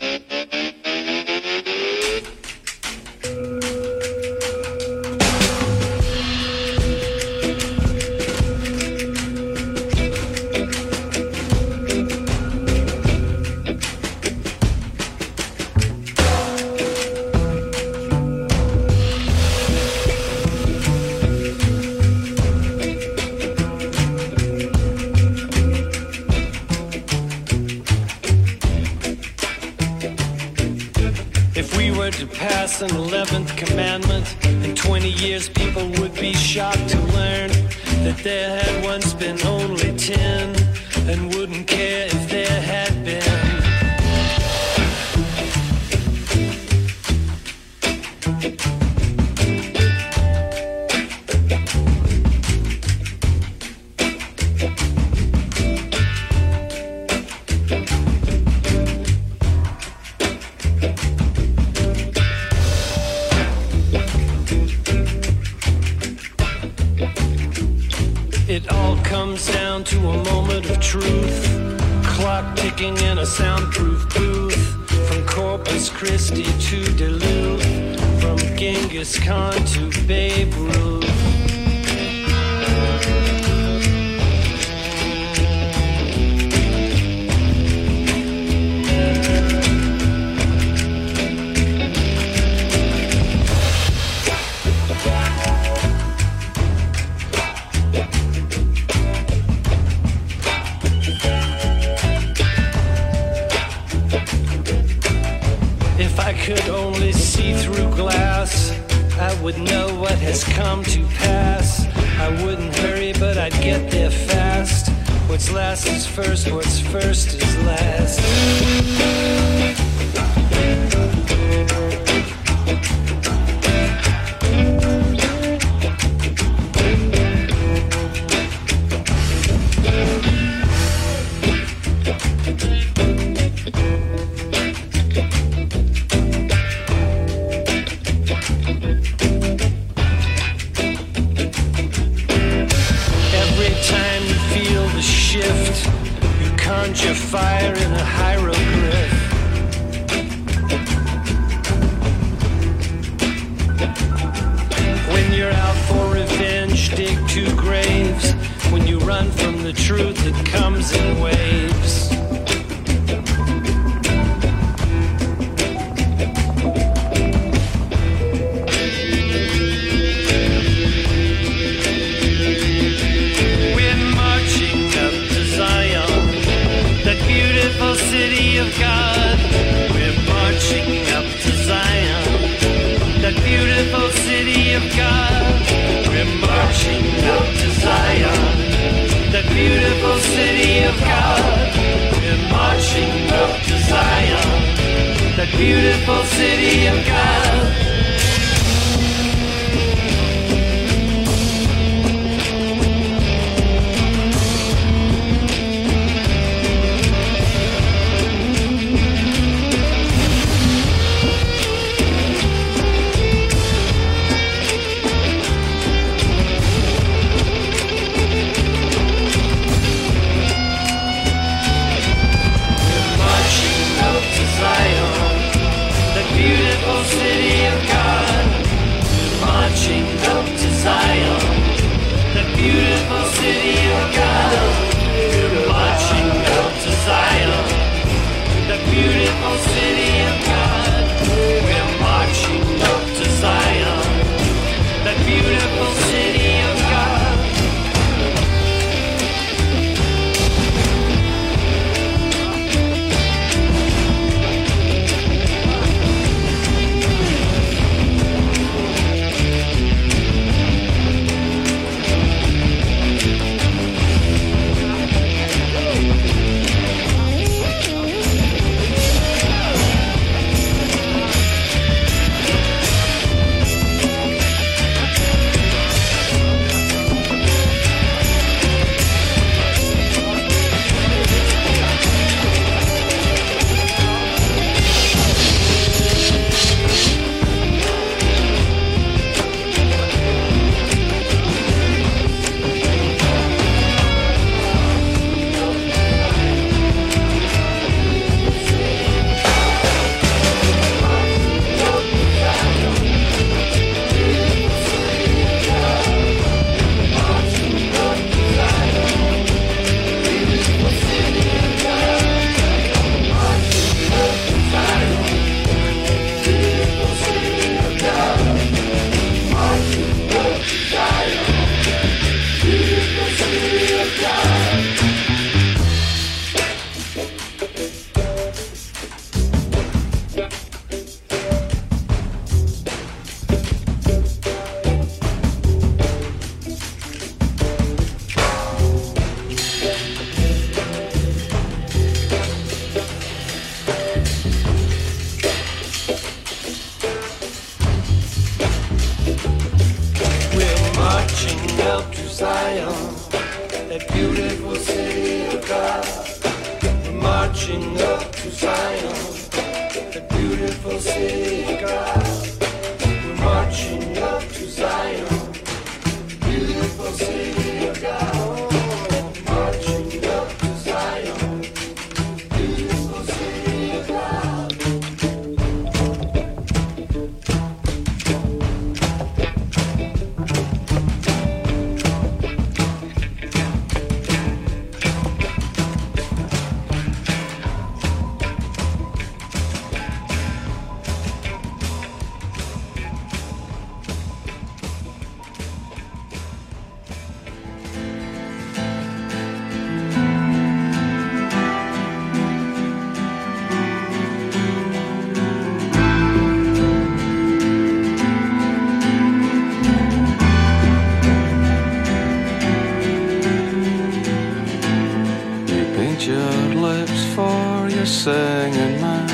a 418.00 418.06
singing 418.06 418.98
man 418.98 419.28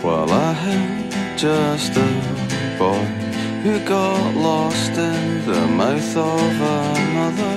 While 0.00 0.30
I 0.30 0.52
am 0.76 1.10
just 1.36 1.96
a 1.96 2.08
boy 2.78 3.04
Who 3.64 3.80
got 3.84 4.34
lost 4.36 4.92
in 4.92 5.44
the 5.44 5.66
mouth 5.66 6.16
of 6.16 6.60
another 6.80 7.56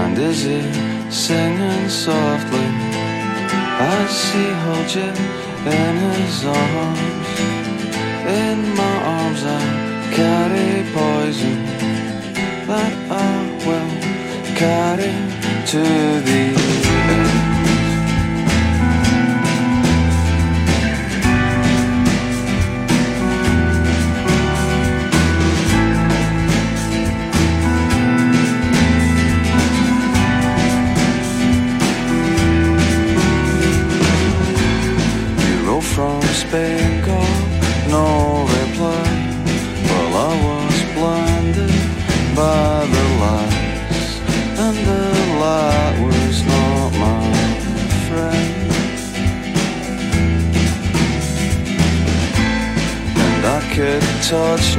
And 0.00 0.18
is 0.18 0.42
he 0.42 0.60
singing 1.10 1.88
softly? 1.88 2.68
As 3.94 4.32
he 4.32 4.46
holds 4.64 4.94
you 4.96 5.12
in 5.78 5.94
his 6.10 6.44
arms. 6.44 7.32
In 8.42 8.58
my 8.74 8.94
arms 9.16 9.42
I 9.44 9.62
carry 10.16 10.84
poison 10.92 11.58
that 12.66 12.94
I 13.10 13.66
will 13.66 14.11
starting 14.62 15.28
to 15.66 15.82
the 16.22 16.61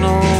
no 0.03 0.32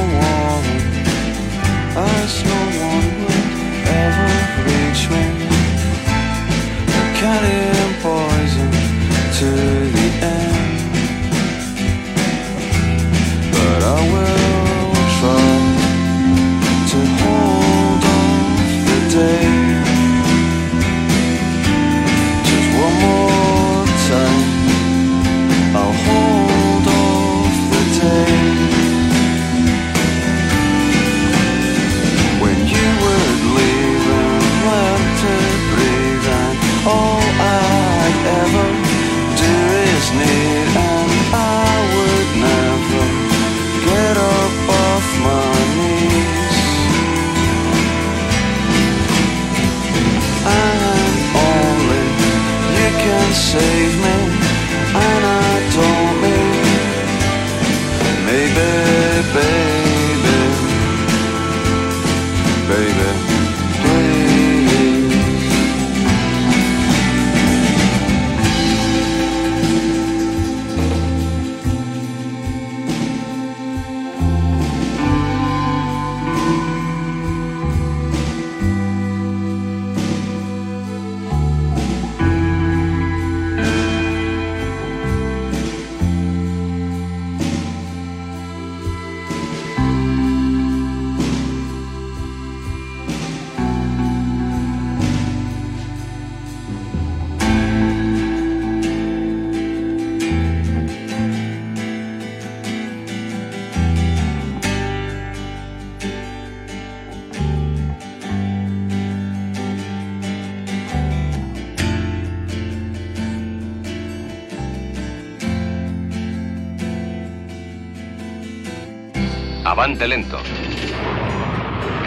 Avante 119.84 120.08
lento. 120.08 120.38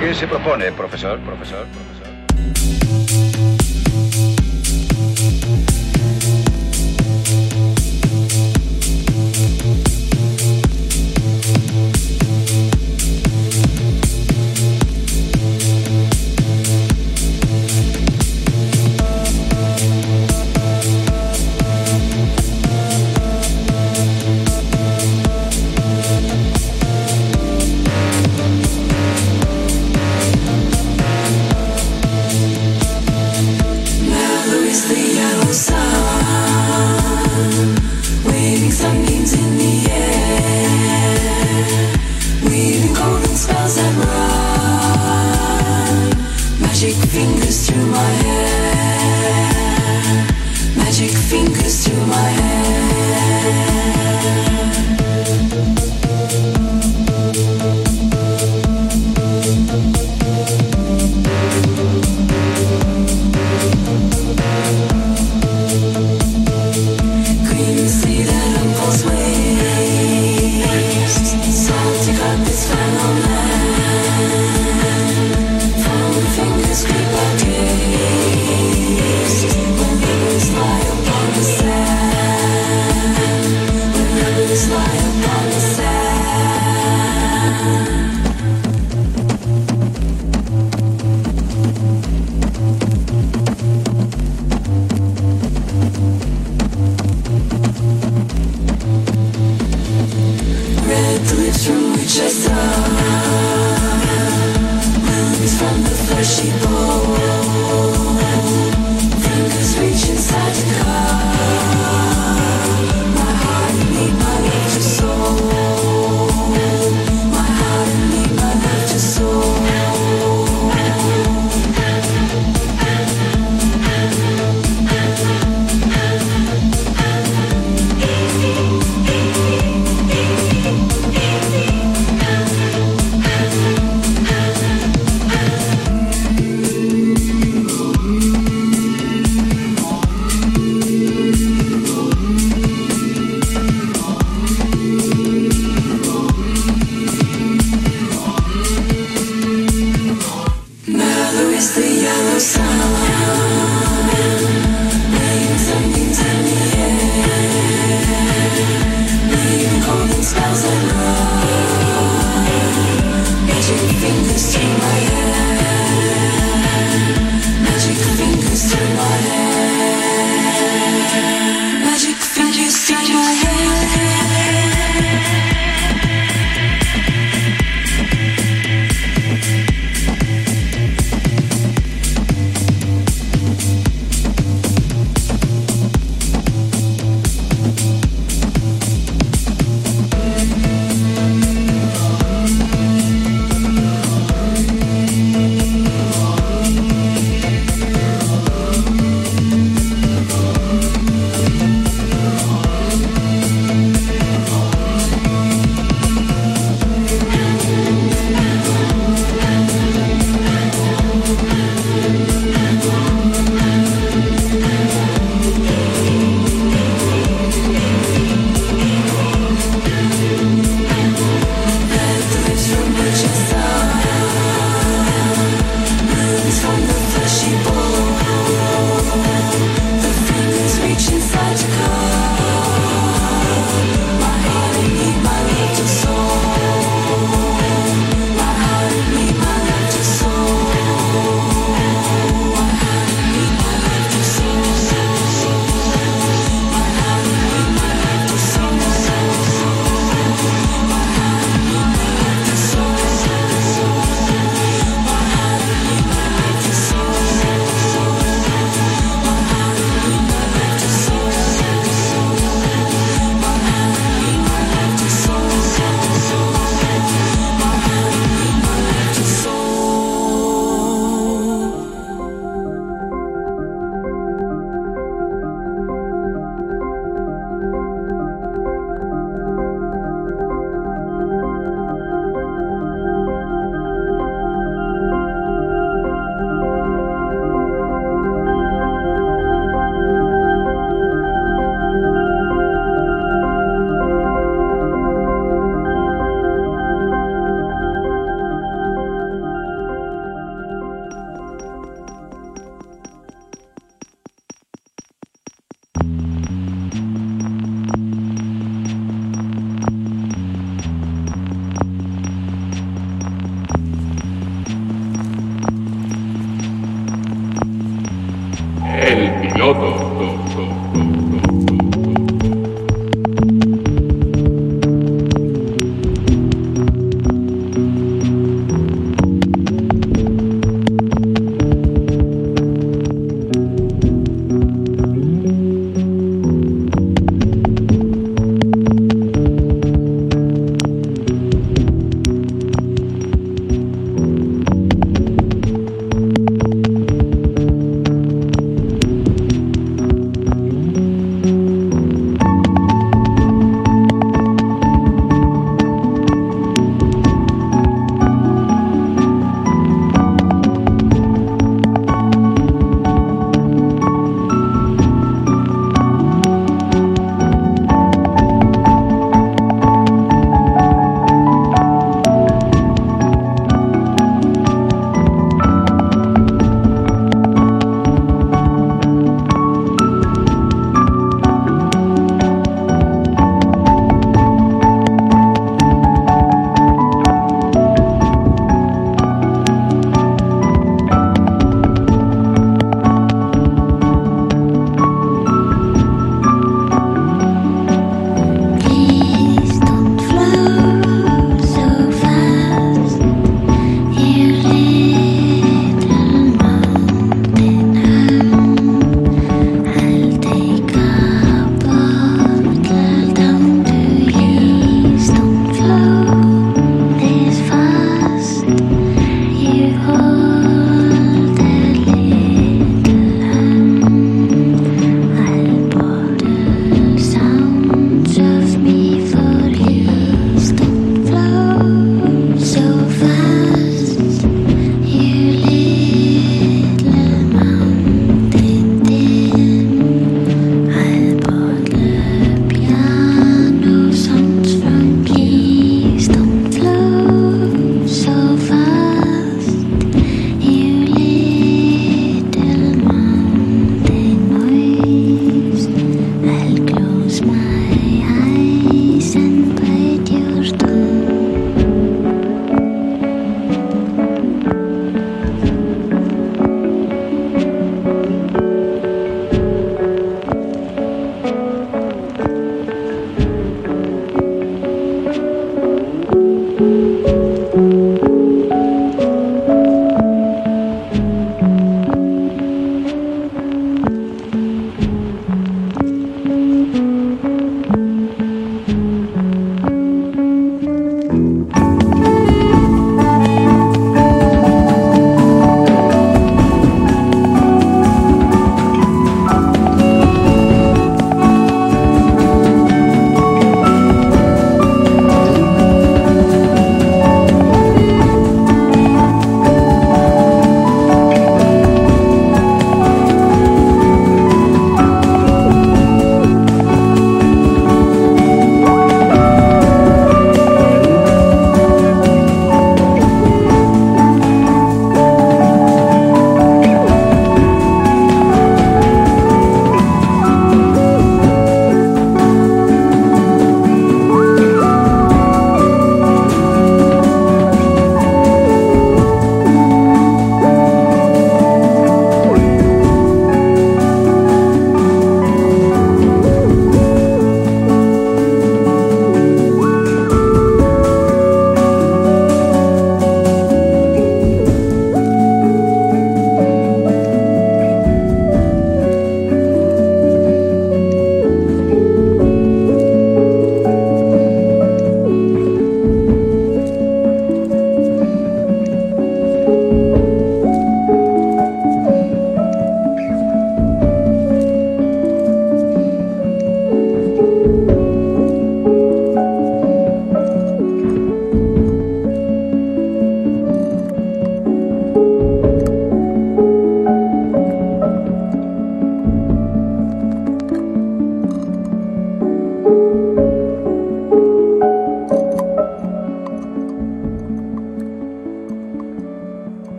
¿Qué 0.00 0.14
se 0.14 0.26
propone, 0.26 0.72
profesor, 0.72 1.20
profesor? 1.20 1.66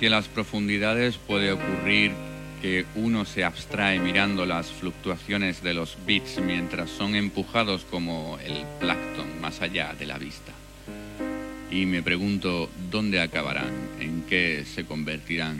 Hacia 0.00 0.08
las 0.08 0.28
profundidades 0.28 1.18
puede 1.18 1.52
ocurrir 1.52 2.12
que 2.62 2.86
uno 2.94 3.26
se 3.26 3.44
abstrae 3.44 3.98
mirando 3.98 4.46
las 4.46 4.70
fluctuaciones 4.70 5.62
de 5.62 5.74
los 5.74 5.98
bits 6.06 6.40
mientras 6.40 6.88
son 6.88 7.14
empujados 7.14 7.84
como 7.84 8.38
el 8.42 8.64
plancton 8.78 9.26
más 9.42 9.60
allá 9.60 9.92
de 9.92 10.06
la 10.06 10.16
vista. 10.16 10.52
Y 11.70 11.84
me 11.84 12.02
pregunto 12.02 12.70
dónde 12.90 13.20
acabarán, 13.20 13.74
en 14.00 14.22
qué 14.22 14.64
se 14.64 14.86
convertirán. 14.86 15.58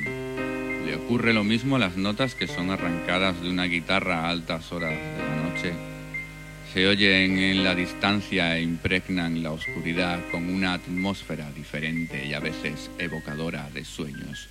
¿Le 0.86 0.96
ocurre 0.96 1.34
lo 1.34 1.44
mismo 1.44 1.76
a 1.76 1.80
las 1.80 1.98
notas 1.98 2.34
que 2.34 2.46
son 2.46 2.70
arrancadas 2.70 3.42
de 3.42 3.50
una 3.50 3.64
guitarra 3.64 4.20
a 4.20 4.30
altas 4.30 4.72
horas 4.72 4.94
de 4.94 5.22
la 5.22 5.50
noche? 5.50 5.72
Se 6.72 6.88
oyen 6.88 7.38
en 7.38 7.62
la 7.62 7.74
distancia 7.74 8.56
e 8.56 8.62
impregnan 8.62 9.42
la 9.42 9.52
oscuridad 9.52 10.18
con 10.30 10.48
una 10.48 10.72
atmósfera 10.72 11.39
diferente 11.80 12.26
y 12.26 12.34
a 12.34 12.40
veces 12.40 12.90
evocadora 12.98 13.70
de 13.70 13.86
sueños 13.86 14.48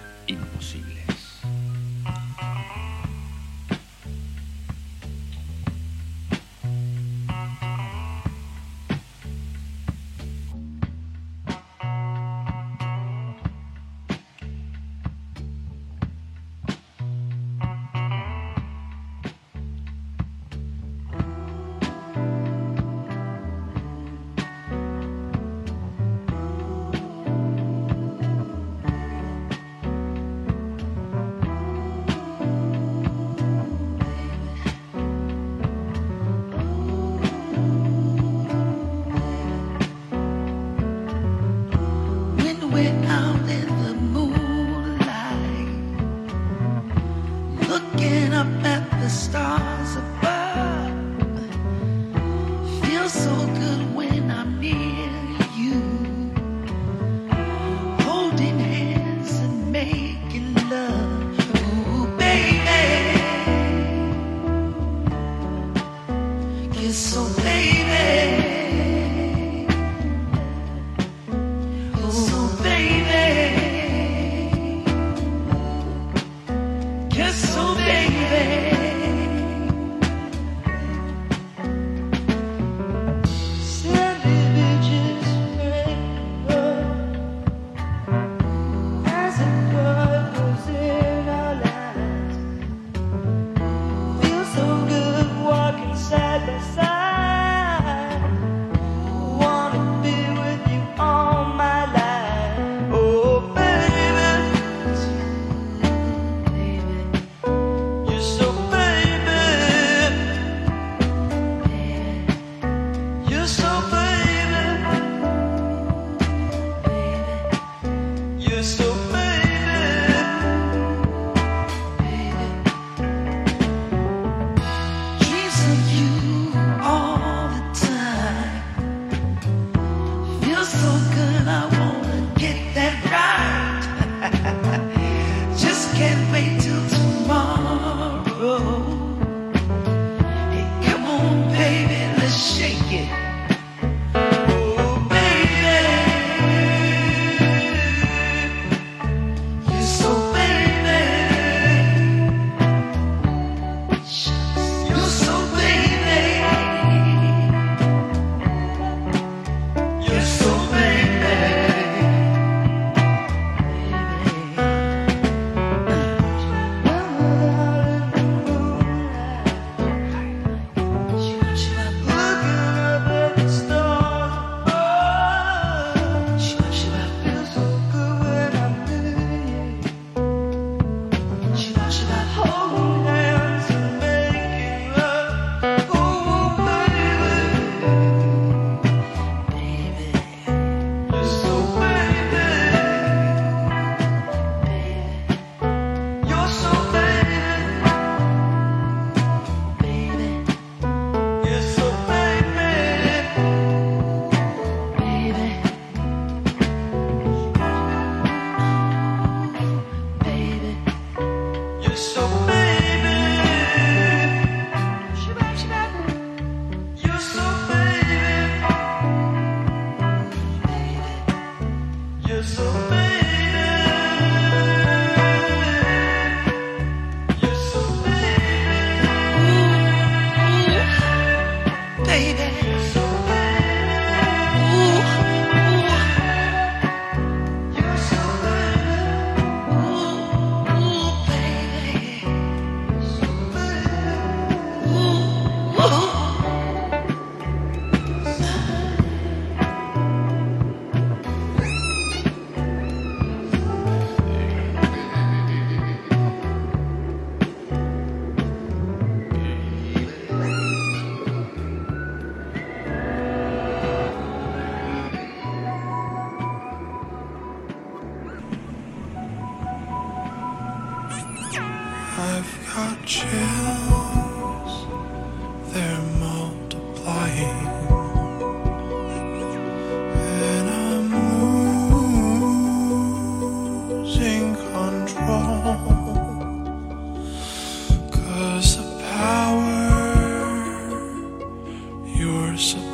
so 292.59 292.88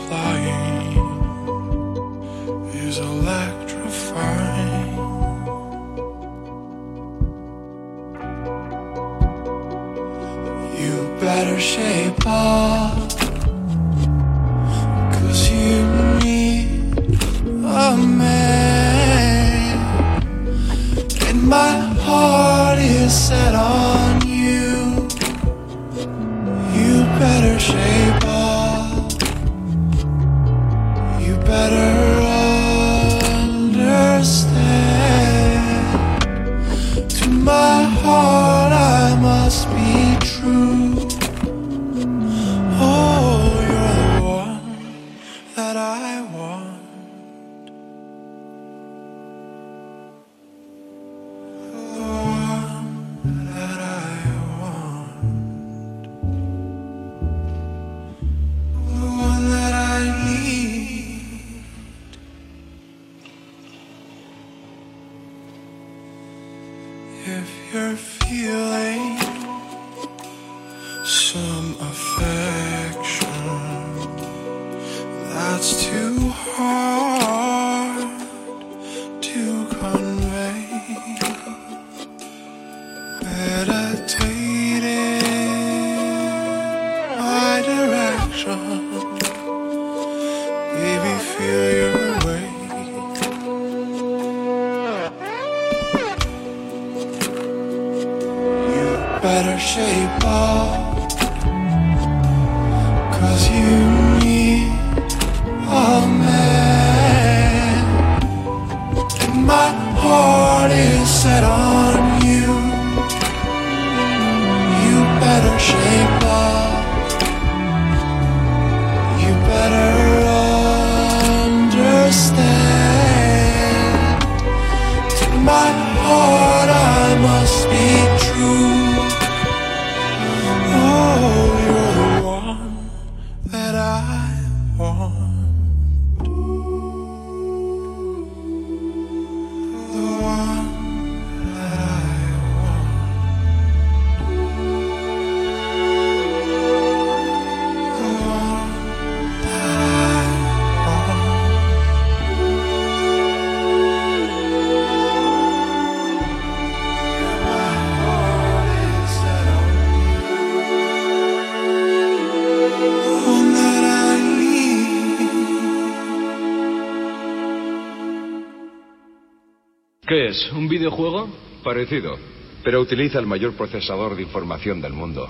¿Un 170.53 170.67
videojuego? 170.67 171.30
Parecido, 171.63 172.17
pero 172.63 172.82
utiliza 172.82 173.19
el 173.19 173.28
mayor 173.28 173.53
procesador 173.53 174.15
de 174.15 174.23
información 174.23 174.82
del 174.82 174.93
mundo. 174.93 175.30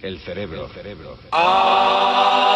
El 0.00 0.18
cerebro. 0.20 0.68
Cerebro. 0.68 1.16
¡Ah! 1.32 2.51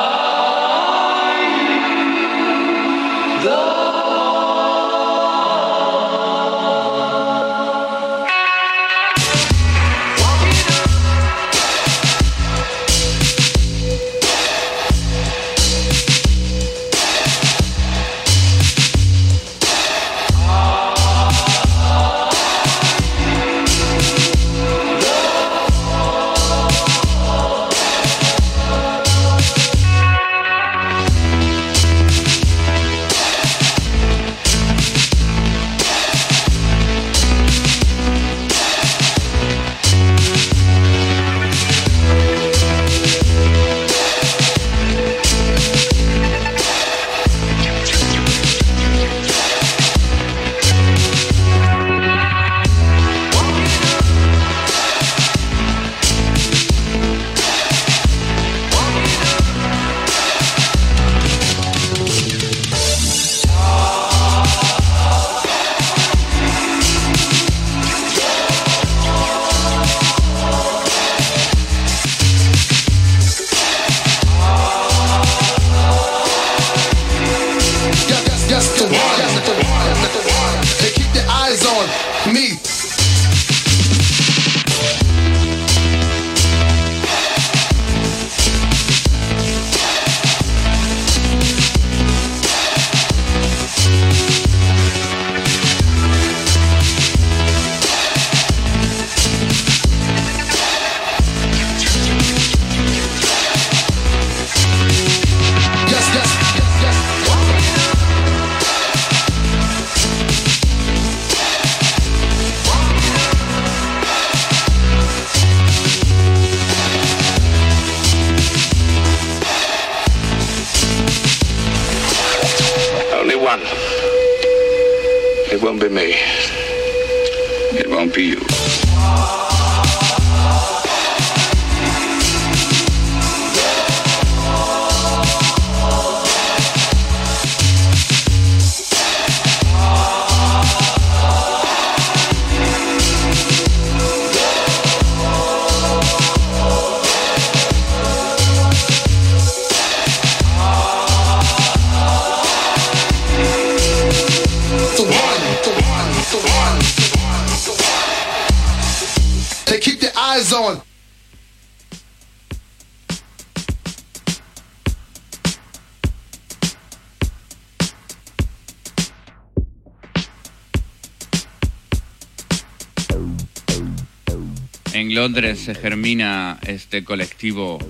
Londres 175.26 175.58
se 175.58 175.74
germina 175.74 176.56
este 176.68 177.02
colectivo 177.02 177.80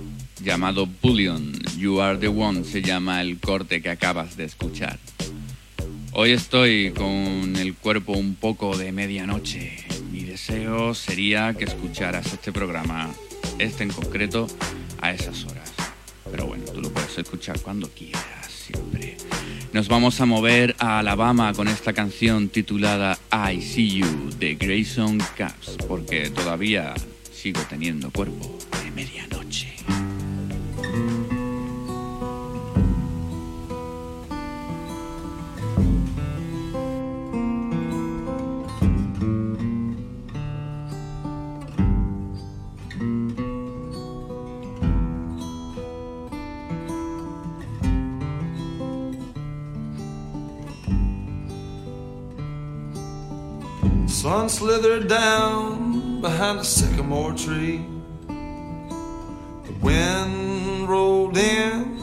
llamado 0.43 0.87
Bullion. 0.87 1.53
You 1.77 2.01
are 2.01 2.17
the 2.17 2.29
one 2.29 2.65
se 2.65 2.81
llama 2.81 3.21
el 3.21 3.39
corte 3.39 3.83
que 3.83 3.91
acabas 3.91 4.39
de 4.39 4.45
escuchar. 4.45 4.99
Hoy 6.13 6.31
estoy 6.31 6.93
con 6.93 7.57
el 7.57 7.75
cuerpo 7.75 8.15
un 8.15 8.37
poco 8.37 8.79
de 8.79 8.91
medianoche. 8.91 9.85
Mi 10.11 10.21
deseo 10.21 10.95
sería 10.95 11.53
que 11.53 11.65
escucharas 11.65 12.33
este 12.33 12.53
programa, 12.53 13.11
este 13.59 13.83
en 13.83 13.91
concreto, 13.91 14.47
a 15.03 15.13
esas 15.13 15.45
horas. 15.45 15.75
Pero 16.31 16.47
bueno, 16.47 16.65
tú 16.73 16.81
lo 16.81 16.91
puedes 16.91 17.19
escuchar 17.19 17.61
cuando 17.61 17.91
quieras, 17.91 18.51
siempre. 18.51 19.19
Nos 19.75 19.89
vamos 19.89 20.23
a 20.23 20.25
mover 20.25 20.75
a 20.79 21.01
Alabama 21.01 21.53
con 21.53 21.69
esta 21.69 21.93
canción 21.93 22.49
titulada 22.49 23.19
I 23.31 23.61
See 23.61 23.91
You 23.99 24.31
de 24.39 24.55
Grayson 24.55 25.19
Caps, 25.37 25.77
porque 25.87 26.31
todavía 26.31 26.95
sigo 27.47 27.61
teniendo 27.69 28.11
cuerpo 28.11 28.59
de 28.83 28.91
medianoche. 28.91 29.73
Sun 54.09 54.49
slithered 54.49 55.07
down 55.07 55.76
behind 56.27 56.59
a 56.59 56.65
sycamore 56.65 57.33
tree. 57.35 57.87
The 58.27 59.75
wind 59.81 60.89
rolled 60.89 61.37
in 61.37 62.01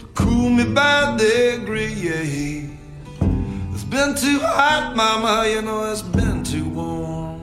to 0.00 0.06
cool 0.14 0.50
me 0.50 0.64
by 0.64 1.16
degree. 1.16 2.68
It's 3.72 3.84
been 3.84 4.16
too 4.16 4.40
hot, 4.40 4.96
mama, 4.96 5.48
you 5.48 5.62
know 5.62 5.92
it's 5.92 6.02
been 6.02 6.42
too 6.42 6.68
warm. 6.70 7.38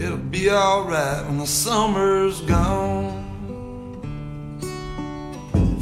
It'll 0.00 0.16
be 0.16 0.48
alright 0.48 1.26
when 1.26 1.38
the 1.38 1.46
summer's 1.48 2.40
gone. 2.42 3.18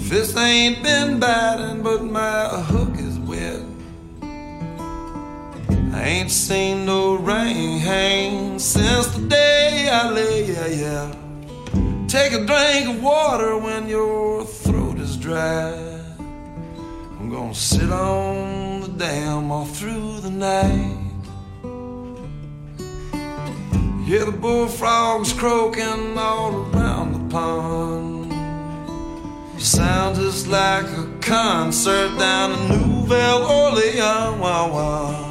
Fist 0.09 0.39
ain't 0.39 0.83
been 0.83 1.21
biting, 1.21 1.83
but 1.83 2.03
my 2.03 2.49
hook 2.71 2.96
I 5.97 6.03
ain't 6.03 6.31
seen 6.31 6.85
no 6.85 7.15
rain 7.15 7.79
hang 7.79 8.59
since 8.59 9.07
the 9.07 9.27
day 9.29 9.89
I 9.91 10.11
lay, 10.11 10.45
yeah, 10.45 10.67
yeah. 10.67 11.15
Take 12.07 12.33
a 12.33 12.45
drink 12.45 12.89
of 12.91 13.03
water 13.03 13.57
when 13.57 13.89
your 13.89 14.45
throat 14.45 14.99
is 14.99 15.17
dry. 15.17 15.73
I'm 17.19 17.31
gonna 17.31 17.55
sit 17.55 17.91
on 17.91 18.83
the 18.83 18.89
dam 18.89 19.51
all 19.51 19.65
through 19.65 20.21
the 20.21 20.31
night. 20.31 20.99
Hear 24.05 24.27
the 24.27 24.37
bullfrogs 24.39 25.33
croaking 25.33 26.19
all 26.19 26.53
around 26.67 27.15
the 27.15 27.25
pond. 27.33 28.33
Sound 29.59 30.17
just 30.17 30.47
like 30.47 30.85
a 30.85 31.07
concert 31.23 32.19
down 32.19 32.53
in 32.53 32.69
Nouvelle 32.69 33.45
Orleans. 33.47 34.41
Wow, 34.41 34.73
wow. 34.73 35.26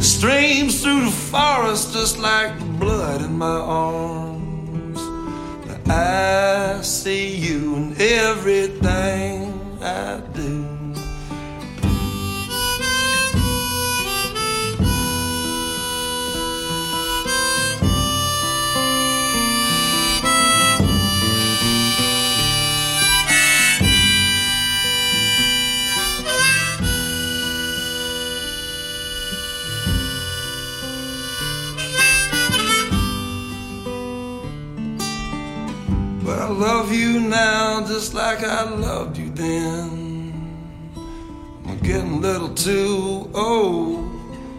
Streams 0.00 0.82
through 0.82 1.04
the 1.04 1.10
forest 1.10 1.92
just 1.92 2.18
like 2.18 2.58
the 2.58 2.64
blood 2.64 3.20
in 3.20 3.36
my 3.36 3.46
arms. 3.46 4.98
I 5.88 6.80
see 6.82 7.36
you 7.36 7.76
in 7.76 7.94
everything 8.00 9.52
I 9.82 10.20
do. 10.32 10.59
Love 36.52 36.92
you 36.92 37.20
now 37.20 37.86
just 37.86 38.12
like 38.12 38.42
I 38.42 38.64
loved 38.64 39.16
you 39.16 39.30
then. 39.30 40.90
I'm 41.66 41.78
getting 41.78 42.14
a 42.14 42.18
little 42.18 42.52
too 42.54 43.30
old 43.34 44.10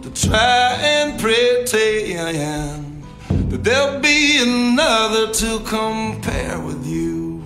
to 0.02 0.10
try 0.28 0.74
and 0.80 1.20
pretend 1.20 3.04
that 3.50 3.62
there'll 3.62 4.00
be 4.00 4.42
another 4.42 5.32
to 5.34 5.60
compare 5.60 6.58
with 6.60 6.86
you. 6.86 7.42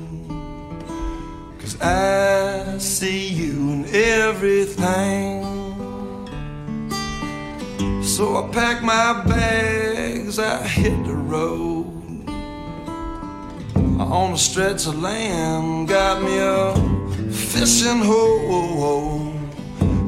Cause 1.59 1.80
I 1.80 2.78
see 2.78 3.28
you 3.28 3.72
in 3.72 3.86
everything. 3.92 5.42
So 8.03 8.36
I 8.36 8.49
pack 8.53 8.82
my 8.82 9.24
bags, 9.26 10.38
I 10.38 10.66
hit 10.66 11.05
the 11.05 11.14
road. 11.14 11.95
On 14.09 14.33
a 14.33 14.39
stretch 14.39 14.87
of 14.87 15.03
land, 15.03 15.89
got 15.89 16.23
me 16.23 16.39
a 16.39 16.75
fishing 17.33 17.99
hole. 17.99 19.35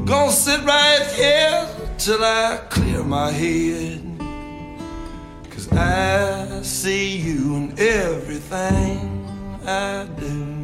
Gonna 0.05 0.31
sit 0.31 0.65
right 0.65 1.05
here 1.17 1.69
till 1.99 2.23
I 2.23 2.61
clear 2.71 3.03
my 3.03 3.33
head. 3.33 4.01
Cause 5.51 5.69
I 5.73 6.63
see 6.63 7.17
you 7.17 7.57
in 7.57 7.75
everything 7.77 9.27
I 9.67 10.07
do. 10.19 10.58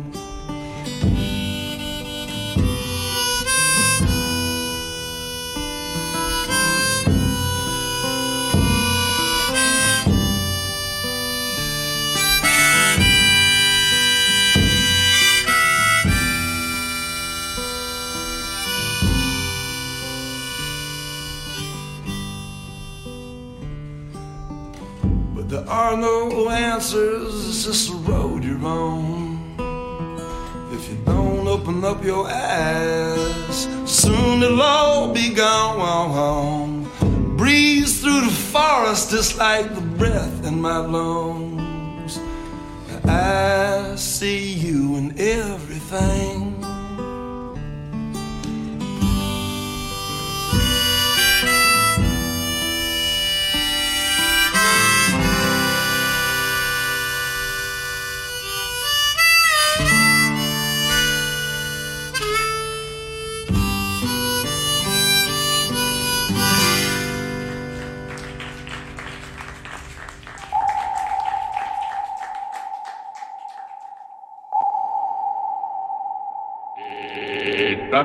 There 25.54 25.68
are 25.68 25.96
no 25.96 26.50
answers, 26.50 27.48
it's 27.48 27.64
just 27.64 27.90
a 27.90 27.94
road 28.10 28.42
you're 28.42 28.66
on. 28.66 29.38
If 30.72 30.88
you 30.90 30.96
don't 31.06 31.46
open 31.46 31.84
up 31.84 32.02
your 32.04 32.26
eyes, 32.28 33.68
soon 33.84 34.42
it'll 34.42 34.60
all 34.60 35.12
be 35.14 35.32
gone. 35.32 36.90
Breeze 37.36 38.00
through 38.00 38.22
the 38.22 38.36
forest 38.52 39.10
just 39.10 39.38
like 39.38 39.72
the 39.76 39.80
breath 39.80 40.44
in 40.44 40.60
my 40.60 40.78
lungs. 40.78 42.18
I 43.04 43.94
see 43.94 44.54
you 44.54 44.96
in 44.96 45.14
everything. 45.16 46.33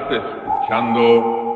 Estás 0.02 0.24
escuchando 0.24 1.49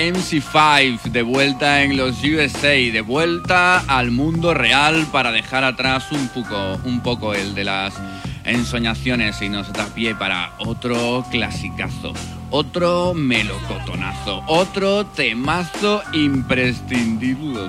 MC5 0.00 1.12
de 1.12 1.20
vuelta 1.20 1.82
en 1.82 1.98
los 1.98 2.24
USA, 2.24 2.68
de 2.68 3.02
vuelta 3.02 3.80
al 3.80 4.10
mundo 4.10 4.54
real 4.54 5.06
para 5.12 5.30
dejar 5.30 5.62
atrás 5.62 6.10
un 6.10 6.26
poco, 6.28 6.80
un 6.84 7.02
poco 7.02 7.34
el 7.34 7.54
de 7.54 7.64
las 7.64 7.92
ensoñaciones 8.44 9.42
y 9.42 9.50
nos 9.50 9.70
da 9.74 9.86
pie 9.94 10.14
para 10.14 10.54
otro 10.58 11.22
clasicazo, 11.30 12.14
otro 12.50 13.12
melocotonazo, 13.12 14.42
otro 14.46 15.04
temazo 15.04 16.02
imprescindible. 16.14 17.60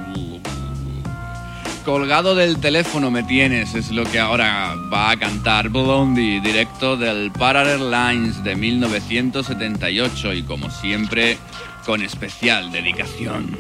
Colgado 1.83 2.35
del 2.35 2.59
teléfono 2.59 3.11
me 3.11 3.23
tienes, 3.23 3.73
es 3.73 3.91
lo 3.91 4.05
que 4.05 4.19
ahora 4.19 4.75
va 4.93 5.09
a 5.09 5.17
cantar 5.17 5.67
Blondie, 5.67 6.39
directo 6.39 6.95
del 6.95 7.31
Parallel 7.31 7.91
Lines 7.91 8.41
de 8.43 8.55
1978 8.55 10.33
y 10.33 10.43
como 10.43 10.69
siempre 10.69 11.37
con 11.85 12.01
especial 12.01 12.71
dedicación. 12.71 13.57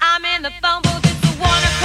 I'm 0.00 0.24
in 0.24 0.42
the 0.42 0.50
phone 0.62 0.82
booth, 0.82 1.04
it's 1.04 1.20
the 1.20 1.40
water. 1.40 1.77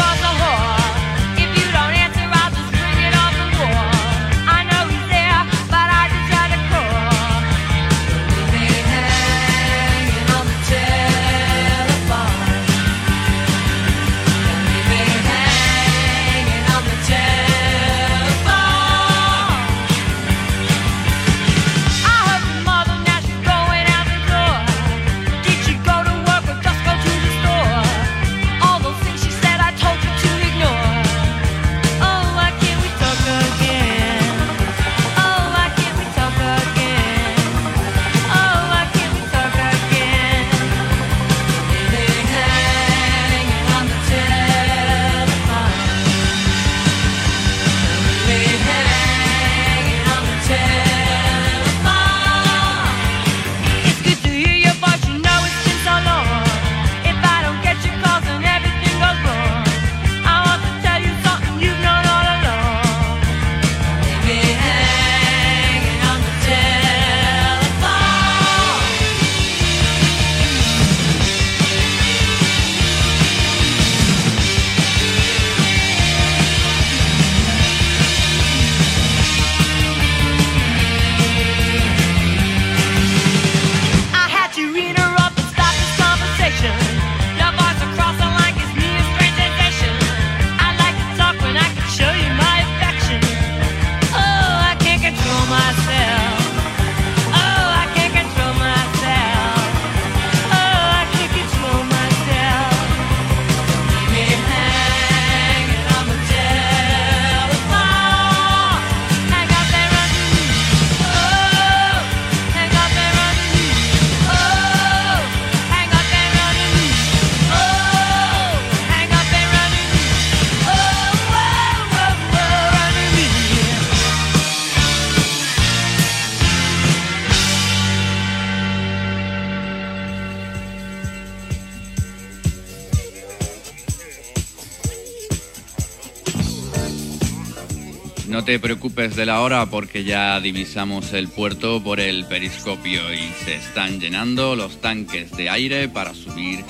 No 138.43 138.47
te 138.47 138.59
preocupes 138.59 139.15
de 139.15 139.25
la 139.25 139.39
hora 139.39 139.67
porque 139.67 140.03
ya 140.03 140.37
divisamos 140.41 141.13
el 141.13 141.29
puerto 141.29 141.81
por 141.81 142.01
el 142.01 142.25
periscopio 142.25 143.13
y 143.13 143.31
se 143.45 143.55
están 143.55 144.01
llenando 144.01 144.57
los 144.57 144.81
tanques 144.81 145.31
de 145.31 145.49
aire 145.49 145.87
para 145.87 146.13
subir 146.13 146.65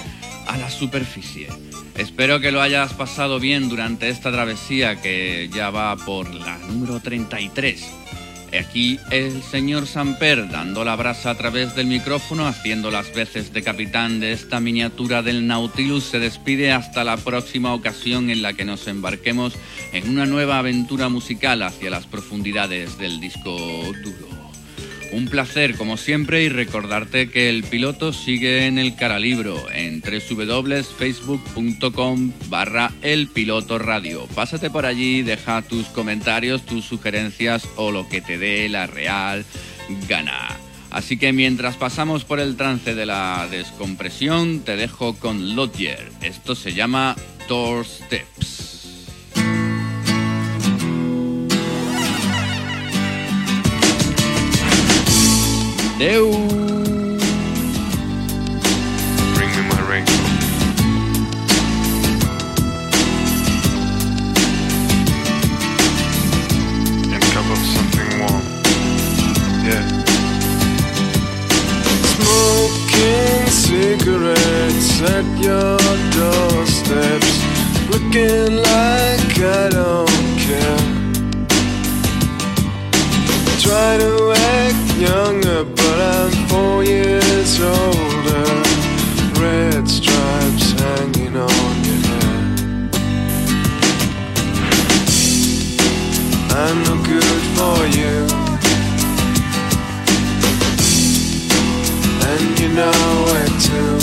a 0.45 0.55
la 0.57 0.69
superficie. 0.69 1.47
Espero 1.97 2.39
que 2.39 2.51
lo 2.51 2.61
hayas 2.61 2.93
pasado 2.93 3.39
bien 3.39 3.69
durante 3.69 4.09
esta 4.09 4.31
travesía 4.31 5.01
que 5.01 5.49
ya 5.51 5.71
va 5.71 5.95
por 5.95 6.31
la 6.31 6.59
número 6.59 6.99
33. 6.99 8.02
Aquí 8.59 8.99
el 9.09 9.41
señor 9.41 9.87
Samper 9.87 10.49
dando 10.49 10.83
la 10.83 10.95
brasa 10.95 11.31
a 11.31 11.37
través 11.37 11.75
del 11.75 11.87
micrófono, 11.87 12.47
haciendo 12.47 12.91
las 12.91 13.13
veces 13.13 13.51
de 13.51 13.63
capitán 13.63 14.19
de 14.19 14.31
esta 14.31 14.59
miniatura 14.59 15.23
del 15.23 15.47
Nautilus, 15.47 16.03
se 16.03 16.19
despide 16.19 16.71
hasta 16.71 17.03
la 17.03 17.17
próxima 17.17 17.73
ocasión 17.73 18.29
en 18.29 18.41
la 18.41 18.53
que 18.53 18.65
nos 18.65 18.87
embarquemos 18.87 19.53
en 19.91 20.09
una 20.09 20.25
nueva 20.25 20.59
aventura 20.59 21.09
musical 21.09 21.63
hacia 21.63 21.89
las 21.89 22.05
profundidades 22.05 22.97
del 22.97 23.19
disco 23.19 23.51
duro. 24.03 24.32
Un 25.13 25.27
placer 25.27 25.75
como 25.75 25.95
siempre 25.95 26.43
y 26.43 26.49
recordarte 26.49 27.29
que 27.29 27.47
el 27.47 27.63
piloto 27.63 28.11
sigue 28.13 28.65
en 28.65 28.79
el 28.79 28.95
Caralibro 28.95 29.69
en 29.71 30.01
www.facebook.com 30.01 32.31
barra 32.49 32.91
el 33.03 33.27
piloto 33.27 33.77
radio. 33.77 34.25
Pásate 34.33 34.71
por 34.71 34.87
allí, 34.87 35.21
deja 35.21 35.61
tus 35.61 35.85
comentarios, 35.85 36.65
tus 36.65 36.85
sugerencias 36.85 37.69
o 37.75 37.91
lo 37.91 38.09
que 38.09 38.21
te 38.21 38.39
dé 38.39 38.67
la 38.69 38.87
real 38.87 39.45
gana. 40.09 40.57
Así 40.89 41.17
que 41.17 41.31
mientras 41.31 41.75
pasamos 41.75 42.25
por 42.25 42.39
el 42.39 42.55
trance 42.55 42.95
de 42.95 43.05
la 43.05 43.47
descompresión, 43.51 44.61
te 44.61 44.75
dejo 44.75 45.13
con 45.19 45.55
Lodger. 45.55 46.11
Esto 46.23 46.55
se 46.55 46.73
llama 46.73 47.15
Doorsteps. 47.47 48.62
Deu. 56.03 56.31
Bring 59.35 59.51
me 59.55 59.61
my 59.71 59.81
raincoat. 59.89 60.19
And 67.13 67.23
cup 67.31 67.47
of 67.55 67.61
something 67.73 68.09
warm. 68.19 68.43
Yeah. 69.63 69.85
Smoking 72.11 73.47
cigarettes 73.63 74.91
at 75.03 75.25
your 75.41 75.79
doorsteps, 76.17 77.33
looking 77.91 78.57
like 78.57 79.39
I 79.39 79.69
don't 79.69 80.37
care. 80.37 80.92
Try 83.65 83.97
to 83.97 84.11
act 84.35 84.97
younger, 84.97 85.63
but 85.63 85.97
I'm 86.15 86.31
four 86.49 86.83
years 86.83 87.59
older. 87.59 88.45
Red 89.41 89.87
stripes 89.87 90.71
hanging 90.81 91.35
on 91.37 91.75
your 91.87 92.01
hair. 92.09 92.89
I'm 96.61 96.77
no 96.87 96.95
good 97.11 97.43
for 97.57 97.77
you. 97.97 98.43
and 102.31 102.59
you 102.59 102.69
know 102.69 102.99
it 103.41 103.53
too. 103.67 103.95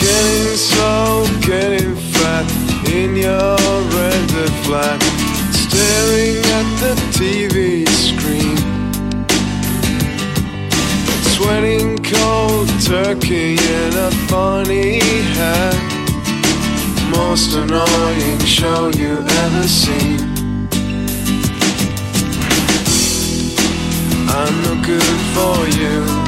Getting 0.00 0.56
slow, 0.56 1.11
getting 1.42 1.94
fat 1.96 2.46
in 2.88 3.16
your 3.16 3.56
rented 3.94 4.54
flat, 4.64 5.00
staring 5.52 6.38
at 6.58 6.68
the 6.82 6.94
TV 7.16 7.86
screen, 7.88 8.56
sweating 11.34 11.98
cold 12.02 12.68
turkey 12.80 13.52
in 13.54 13.92
a 13.94 14.10
funny 14.28 14.98
hat 15.36 15.92
most 17.10 17.54
annoying 17.54 18.38
show 18.40 18.88
you 18.96 19.18
ever 19.18 19.68
seen. 19.68 20.18
I'm 24.28 24.54
no 24.64 24.74
good 24.82 25.18
for 25.34 25.58
you, 25.78 26.21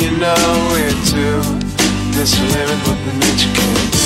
you 0.00 0.10
know 0.18 0.34
it 0.86 0.96
too. 1.06 1.40
A 2.16 2.24
limit 2.52 2.80
what 2.86 2.98
the 3.04 3.12
nature 3.20 3.52
can 3.54 3.90
do. 3.90 4.05